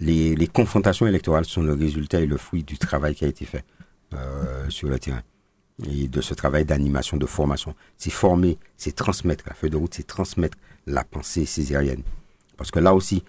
[0.00, 3.44] les, les, confrontations électorales sont le résultat et le fruit du travail qui a été
[3.44, 3.64] fait
[4.14, 5.22] euh, sur le terrain
[5.88, 7.74] et de ce travail d'animation, de formation.
[7.96, 9.44] C'est former, c'est transmettre.
[9.46, 12.02] La feuille de route, c'est transmettre la pensée césarienne.
[12.56, 13.24] Parce que là aussi,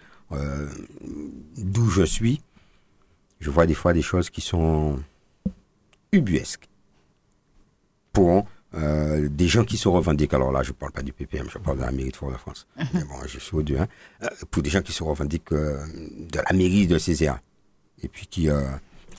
[1.58, 2.42] d'où je suis,
[3.40, 5.00] je vois des fois des choses qui sont
[6.12, 6.68] ubuesques
[8.14, 10.34] pour euh, des gens qui se revendiquent.
[10.34, 12.68] Alors là, je ne parle pas du PPM, je parle de la mairie de Fort-de-France.
[12.94, 13.88] Mais bon, je suis au hein.
[14.24, 17.40] Euh, pour des gens qui se revendiquent de la mairie de Césaire.
[18.04, 18.50] Et puis qui,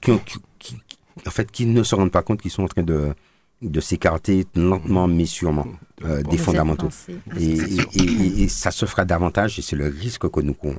[0.00, 0.76] qui, qui,
[1.26, 3.14] en fait, qui ne se rendent pas compte qu'ils sont en train de,
[3.62, 5.66] de s'écarter lentement mais sûrement
[6.04, 6.88] euh, des fondamentaux.
[7.38, 7.58] Et,
[7.94, 10.78] et, et, ça se fera davantage et c'est le risque que nous courons.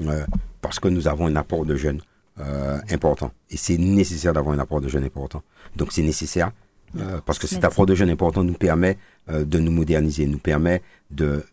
[0.00, 0.24] Euh,
[0.60, 2.00] parce que nous avons un apport de jeunes
[2.40, 3.30] euh, important.
[3.50, 5.42] Et c'est nécessaire d'avoir un apport de jeunes important.
[5.76, 6.50] Donc c'est nécessaire
[6.98, 8.96] euh, parce que cet apport de jeunes important nous permet
[9.28, 10.80] euh, de nous moderniser, nous permet
[11.10, 11.44] de,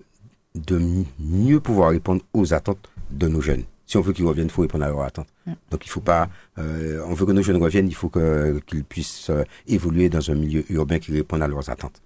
[0.55, 0.81] de
[1.19, 4.61] mieux pouvoir répondre aux attentes de nos jeunes si on veut qu'ils reviennent, il faut
[4.61, 5.33] répondre à leurs attentes.
[5.71, 9.31] Donc il faut pas, on veut que nos jeunes reviennent, il faut qu'ils puissent
[9.65, 11.99] évoluer dans un milieu urbain qui réponde à leurs attentes.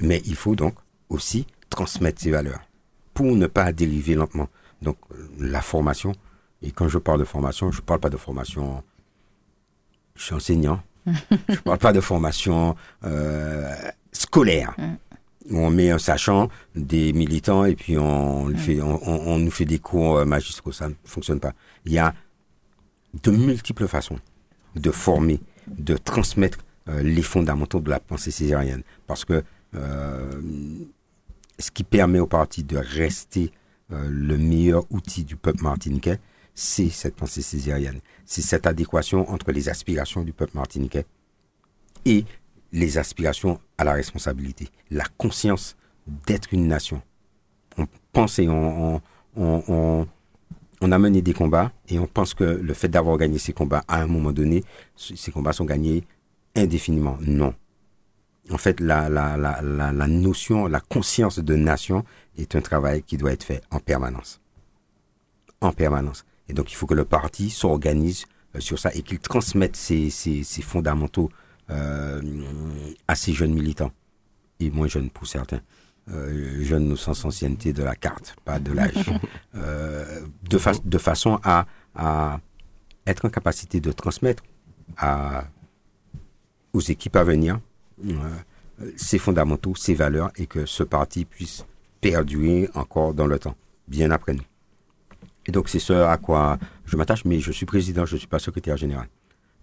[0.00, 0.76] Mais il faut donc
[1.08, 2.60] aussi transmettre ces valeurs
[3.14, 4.48] pour ne pas dériver lentement.
[4.80, 4.96] Donc
[5.40, 6.12] la formation,
[6.64, 8.82] et quand je parle de formation, je parle pas de formation,
[10.16, 13.72] je suis enseignant, je parle pas de formation euh,
[14.12, 14.74] scolaire.
[14.78, 14.94] Mm
[15.50, 18.56] on met un sachant des militants et puis on, mm.
[18.56, 20.72] fait, on, nous fait des cours euh, magistraux.
[20.72, 21.52] Ça ne fonctionne pas.
[21.84, 22.14] Il y a
[23.22, 24.18] de multiples façons
[24.74, 26.58] de former, de transmettre
[26.88, 28.82] euh, les fondamentaux de la pensée césarienne.
[29.06, 29.42] Parce que
[29.74, 30.40] euh,
[31.58, 33.52] ce qui permet au parti de rester
[33.90, 36.18] le meilleur outil du peuple martiniquais,
[36.54, 38.00] c'est cette pensée césarienne.
[38.24, 41.04] C'est cette adéquation entre les aspirations du peuple martiniquais
[42.04, 42.24] et
[42.72, 45.76] les aspirations à la responsabilité, la conscience
[46.26, 47.02] d'être une nation.
[47.76, 49.00] On pense et on,
[50.80, 54.00] a mené des combats et on pense que le fait d'avoir gagné ces combats à
[54.00, 54.64] un moment donné,
[54.96, 56.04] ces combats sont gagnés
[56.54, 57.18] indéfiniment.
[57.20, 57.54] Non.
[58.50, 59.08] En fait, la
[60.08, 62.04] notion, la conscience de nation
[62.36, 64.40] est un travail qui doit être fait en permanence.
[65.60, 66.24] En permanence.
[66.48, 70.10] Et donc, il faut que le parti s'organise euh, sur ça et qu'il transmette ses,
[70.10, 71.30] ses, ses fondamentaux
[71.70, 72.20] euh,
[73.08, 73.90] assez jeunes militants,
[74.60, 75.60] et moins jeunes pour certains.
[76.10, 79.10] Euh, jeunes au sens ancienneté de la carte, pas de l'âge,
[79.54, 80.20] euh,
[80.50, 82.38] de, de façon à, à
[83.06, 84.42] être en capacité de transmettre
[84.98, 85.44] à,
[86.74, 87.58] aux équipes à venir
[88.96, 91.64] ces fondamentaux, ces valeurs, et que ce parti puisse
[92.02, 93.54] perdurer encore dans le temps,
[93.88, 94.42] bien après nous.
[95.46, 98.28] Et donc c'est ce à quoi je m'attache, mais je suis président, je ne suis
[98.28, 99.08] pas secrétaire général.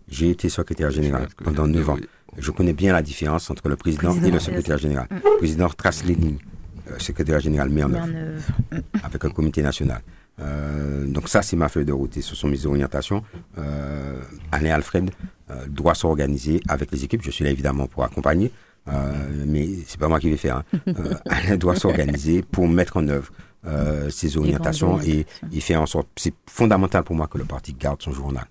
[0.07, 1.97] J'ai été secrétaire général pendant 9 ans.
[2.37, 5.07] Je connais bien la différence entre le président, et le secrétaire général.
[5.09, 6.39] Le président trace les lignes.
[6.89, 8.07] Le secrétaire général met en œuvre.
[9.03, 10.01] Avec un comité national.
[10.39, 13.23] Euh, donc ça, c'est ma feuille de route et ce sont mes orientations.
[13.57, 14.19] Euh,
[14.51, 15.11] Alain Alfred
[15.51, 17.21] euh, doit s'organiser avec les équipes.
[17.23, 18.51] Je suis là évidemment pour accompagner,
[18.87, 19.11] euh,
[19.45, 20.57] mais c'est pas moi qui vais faire.
[20.57, 20.63] Hein.
[20.87, 23.31] Euh, Alain doit s'organiser pour mettre en œuvre
[23.65, 26.07] euh, ses orientations et, et faire en sorte.
[26.15, 28.45] C'est fondamental pour moi que le parti garde son journal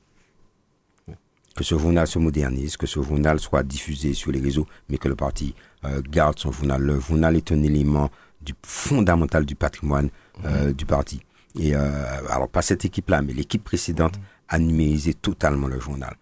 [1.57, 5.09] que ce journal se modernise, que ce journal soit diffusé sur les réseaux, mais que
[5.09, 5.55] le parti
[5.85, 6.81] euh, garde son journal.
[6.81, 8.09] Le journal est un élément
[8.41, 10.11] du, fondamental du patrimoine
[10.45, 11.21] euh, du parti.
[11.59, 14.15] Et alors pas cette équipe-là, mais l'équipe précédente
[14.49, 16.15] a numérisé totalement le journal.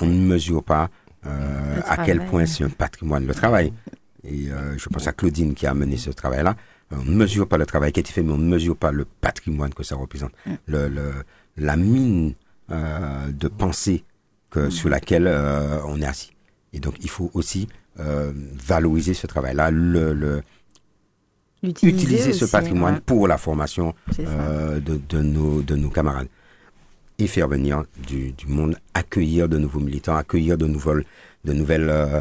[0.00, 0.88] On ne mesure pas
[1.22, 3.74] à quel point c'est un patrimoine le travail.
[4.24, 6.56] Et je pense à Claudine qui a mené ce travail-là.
[6.92, 8.90] On ne mesure pas le travail qui a été fait, mais on ne mesure pas
[8.90, 10.32] le patrimoine que ça représente.
[10.66, 11.12] Le, le,
[11.56, 12.34] la mine
[12.70, 14.04] euh, de pensée
[14.50, 16.32] que, sur laquelle euh, on est assis.
[16.72, 17.68] Et donc, il faut aussi
[18.00, 18.32] euh,
[18.66, 20.42] valoriser ce travail-là, le, le,
[21.62, 23.00] utiliser ce aussi, patrimoine ouais.
[23.00, 26.28] pour la formation euh, de, de, nos, de nos camarades.
[27.18, 31.04] Et faire venir du, du monde, accueillir de nouveaux militants, accueillir de nouvelles,
[31.44, 32.20] de nouvelles euh,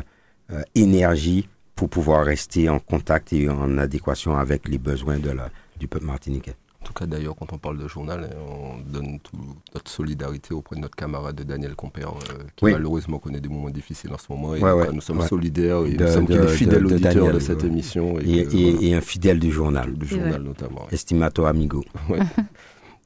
[0.51, 1.47] euh, énergies
[1.80, 5.49] pour pouvoir rester en contact et en adéquation avec les besoins de la,
[5.80, 6.55] du peuple martiniquais.
[6.82, 9.39] En tout cas, d'ailleurs, quand on parle de journal, hein, on donne toute
[9.73, 12.73] notre solidarité auprès de notre camarade Daniel Compère, euh, qui Oui.
[12.73, 14.55] malheureusement connaît des moments difficiles en ce moment.
[14.55, 15.27] Et Ouais, nous sommes ouais.
[15.27, 17.67] solidaires et De- nous sommes de- des fidèles de- de auditeurs Daniel, de cette ouais.
[17.69, 18.19] émission.
[18.19, 19.93] Et, que, et- voilà, et un fidèle du journal.
[19.93, 20.86] du journal notamment.
[20.91, 21.84] Estimato amigo.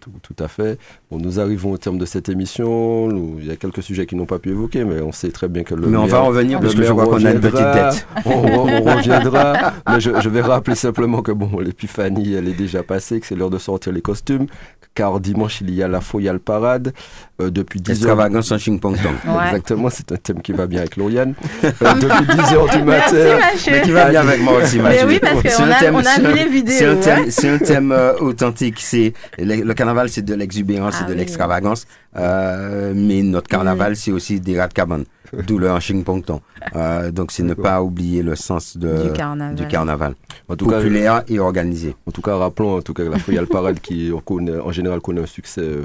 [0.03, 0.77] Tout, tout à fait.
[1.09, 3.07] Bon, nous arrivons au terme de cette émission.
[3.07, 5.47] Nous- il y a quelques sujets qui n'ont pas pu évoquer, mais on sait très
[5.47, 7.55] bien que le Mais on va revenir parce que je vois qu'on a une petite
[7.55, 8.05] dette.
[8.25, 9.73] On, on- on reviendra.
[9.89, 13.35] mais je, je vais rappeler simplement que bon, l'épiphanie, elle est déjà passée, que c'est
[13.35, 14.47] l'heure de sortir les costumes.
[14.95, 16.93] Car dimanche, il y a la Foyale Parade.
[17.41, 17.97] Euh, depuis 10 heures.
[17.97, 19.15] Extravagance en ching-pong-tong.
[19.25, 19.45] Ouais.
[19.47, 21.33] Exactement, c'est un thème qui va bien avec Lauriane.
[21.63, 23.39] Euh, depuis 10 heures du matin.
[23.71, 25.07] Mais qui va bien avec moi aussi, Mais Mathieu.
[25.07, 26.75] oui, parce C'est qu'on un a, thème- on a c'est vu les vidéos.
[26.77, 27.29] C'est un ouais.
[27.29, 28.75] thème, un thème euh, authentique.
[28.79, 31.17] C'est le, le carnaval, c'est de l'exubérance, Ah c'est de oui.
[31.19, 31.85] l'extravagance.
[32.15, 35.05] Euh, mais notre carnaval, c'est aussi des rats de cabane,
[35.47, 36.39] d'où le ching pong tong.
[36.75, 39.55] Euh, donc, c'est ne pas oublier le sens de, Du carnaval.
[39.55, 40.15] du carnaval.
[40.49, 41.95] En tout cas, populaire et organisé.
[42.07, 44.71] En tout cas, rappelons en tout cas que la Foyale Parade qui on connaît- en
[44.71, 45.83] général connaît un succès euh,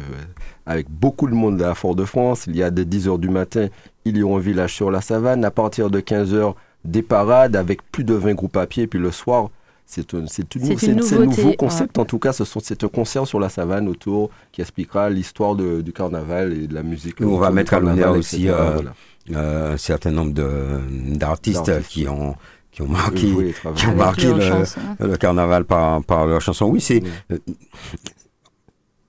[0.66, 2.44] avec beaucoup de monde à Fort-de-France.
[2.46, 3.68] Il y a dès 10h du matin,
[4.04, 5.44] il y aura un village sur la savane.
[5.44, 6.54] À partir de 15h,
[6.84, 8.86] des parades avec plus de 20 groupes à pied.
[8.86, 9.48] Puis le soir,
[9.90, 11.98] c'est un, c'est une- C'est une c'est- c'est un nouveauté, nouveau concept.
[11.98, 15.54] En tout cas, ce sont, c'est un concert sur la savane autour qui expliquera l'histoire
[15.56, 17.16] de- du carnaval et de la musique.
[17.22, 18.92] On va autour du mettre à l'honneur aussi, euh, Voilà.
[19.30, 20.80] Euh, un certain nombre de-
[21.16, 22.34] d'artistes D'artistes, qui ont,
[22.70, 26.66] qui ont marqué, Oui, qui ont marqué le, carnaval par, par leurs chansons.
[26.66, 27.02] Oui, c'est.
[27.02, 27.10] Oui.
[27.32, 27.38] euh,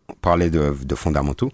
[0.09, 1.51] on parlait de, de fondamentaux,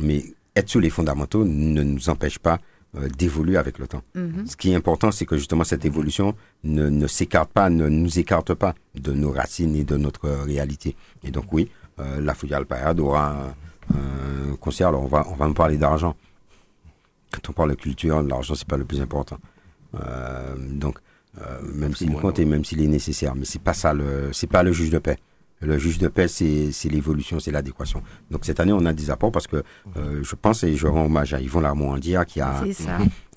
[0.00, 0.24] mais
[0.54, 2.58] être sur les fondamentaux ne nous empêche pas
[2.96, 4.02] euh, d'évoluer avec le temps.
[4.14, 4.46] Mhm.
[4.46, 6.34] Ce qui est important, c'est que justement cette évolution
[6.64, 10.96] ne, ne s'écarte pas, ne nous écarte pas de nos racines et de notre réalité.
[11.24, 11.68] Et donc oui,
[11.98, 14.88] euh, la Fouille Parade aura un, un concert.
[14.88, 16.16] Alors on va, on va me parler d'argent.
[17.32, 19.38] Quand on parle de culture, l'argent c'est pas le plus important.
[19.94, 20.98] Euh, donc
[21.40, 24.46] euh, même s'il compte et même s'il est nécessaire, mais c'est pas ça le, c'est
[24.46, 25.18] pas le juge de paix.
[25.60, 28.02] Le juge de paix, c'est l'évolution, c'est l'adéquation.
[28.30, 29.62] Donc cette année, on a des apports parce que
[29.96, 32.62] euh, je pense et je rends hommage à Yvon Larmondière qui a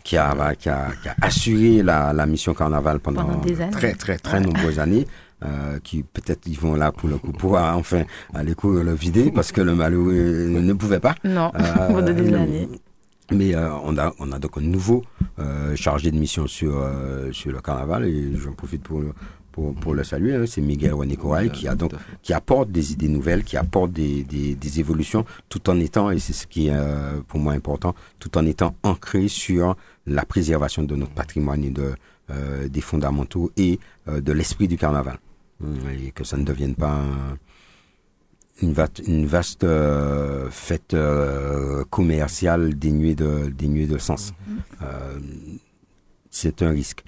[0.04, 3.72] qui bah, qui a, qui a assuré la, la mission carnaval pendant, Pendant des années.
[3.72, 5.08] très très très nombreuses années.
[5.46, 8.04] Euh, qui peut-être ils vont là pour le coup pouvoir enfin
[8.34, 11.16] aller courir le vider parce que le malheureux ne pouvait pas.
[11.24, 12.68] Non, Euh, pendant des années.
[13.32, 15.02] Mais euh, on a on a donc un nouveau
[15.38, 19.02] euh, chargé de mission sur euh, sur le carnaval et j'en profite pour
[19.60, 20.36] pour, pour le saluer.
[20.36, 20.46] hein.
[20.48, 21.92] c'est Miguel René Corail qui a donc
[22.24, 26.20] qui apporte des idées nouvelles, qui apporte des, des, des évolutions, tout en étant, et
[26.20, 29.76] c'est ce qui est euh, pour moi important, tout en étant ancré sur
[30.08, 31.94] la préservation de notre patrimoine et de,
[32.32, 35.18] euh, des fondamentaux et euh, de l'esprit du carnaval.
[35.62, 37.38] Hum, Et que ça ne devienne pas un-
[38.62, 40.96] une, va- une vaste euh, fête
[41.90, 44.34] commerciale dénuée de, dénuée de sens.
[44.82, 45.20] Euh,
[46.30, 47.04] c'est un risque.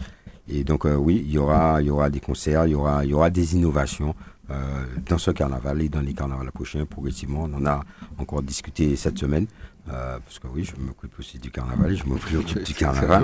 [0.52, 3.06] Et donc euh, oui, il y aura, il y aura des concerts, il y aura,
[3.06, 4.14] il y aura des innovations
[4.50, 7.44] euh, dans ce carnaval et dans les carnavals prochains progressivement.
[7.50, 7.82] On en a
[8.18, 9.48] encore discuté cette semaine.
[9.90, 13.24] euh, parce que oui, je m'occupe aussi du carnaval, et je me préoccupe du carnaval.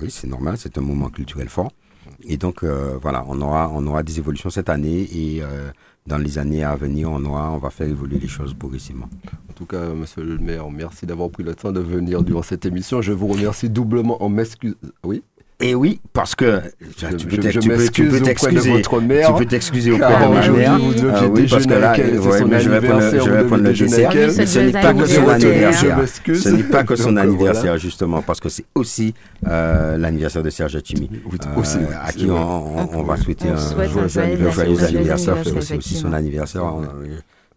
[0.00, 1.72] Oui, c'est normal, c'est un moment culturel fort.
[2.24, 5.42] Et donc voilà, on aura, on aura des évolutions cette année et
[6.06, 9.08] dans les années à venir, on aura, on va faire évoluer les choses progressivement.
[9.48, 12.66] En tout cas, monsieur le maire, merci d'avoir pris le temps de venir durant cette
[12.66, 13.02] émission.
[13.02, 14.74] Je vous remercie doublement en m'excusant.
[15.04, 15.22] Oui,
[15.64, 16.60] Et oui, parce que
[16.98, 18.82] tu je, peux je- t'ex- je tu peux- tu t'excuser.
[18.82, 20.72] Tu peux t'excuser auprès de ma aujourd'hui, mère.
[21.14, 24.12] Ah oui, parce que là, ouais, mais je vais prendre, je vais prendre le dessert.
[24.32, 25.98] c'est Ce n'est pas que son anniversaire.
[26.34, 29.14] Ce n'est pas que son anniversaire, justement, parce que c'est aussi
[29.48, 33.54] euh, l'anniversaire de Serge Chimi, Oui, euh, à qui on, on- on va souhaiter On
[33.54, 35.36] un souhaite un joyeux joyeux anniversaire.
[35.62, 36.64] C'est aussi son anniversaire.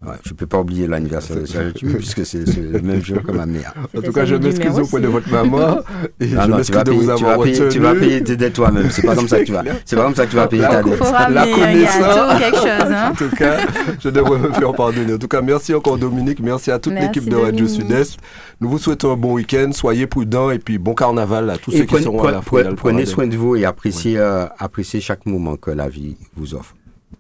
[0.06, 3.32] Ouais, je peux pas oublier l'anniversaire de Serge Tumi puisque c'est le même jour que
[3.32, 3.74] ma mère.
[3.98, 5.80] En tout cas, je m'excuse auprès de votre maman
[6.20, 7.96] et je non, tu m'excuse vas, de vous payer, tu, avoir vas payer, tu vas
[7.96, 8.90] payer tes dettes toi-même.
[8.92, 9.64] C'est pas comme ça que tu vas.
[9.86, 11.00] C'est pas comme ça que tu vas payer ta dette.
[11.32, 12.40] La connaissance.
[12.40, 12.92] quelque chose.
[12.92, 13.12] Hein.
[13.12, 13.58] En tout cas,
[14.00, 15.14] je devrais me faire pardonner.
[15.14, 17.68] En tout cas, merci encore Dominique, merci à toute l'équipe de Radio.
[17.68, 18.18] Sud-Est.
[18.62, 21.78] Nous vous souhaitons un bon week-end, soyez prudents et puis bon carnaval à tous Et
[21.80, 22.64] ceux qui prenez, seront à la prenez- fois.
[22.64, 26.16] dans le prenez soin de vous et appréciez, euh, appréciez chaque moment que la vie
[26.36, 26.76] vous offre.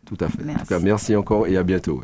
[0.06, 0.44] Tout à fait.
[0.44, 0.62] En Merci.
[0.64, 2.04] tout cas, merci encore et à bientôt.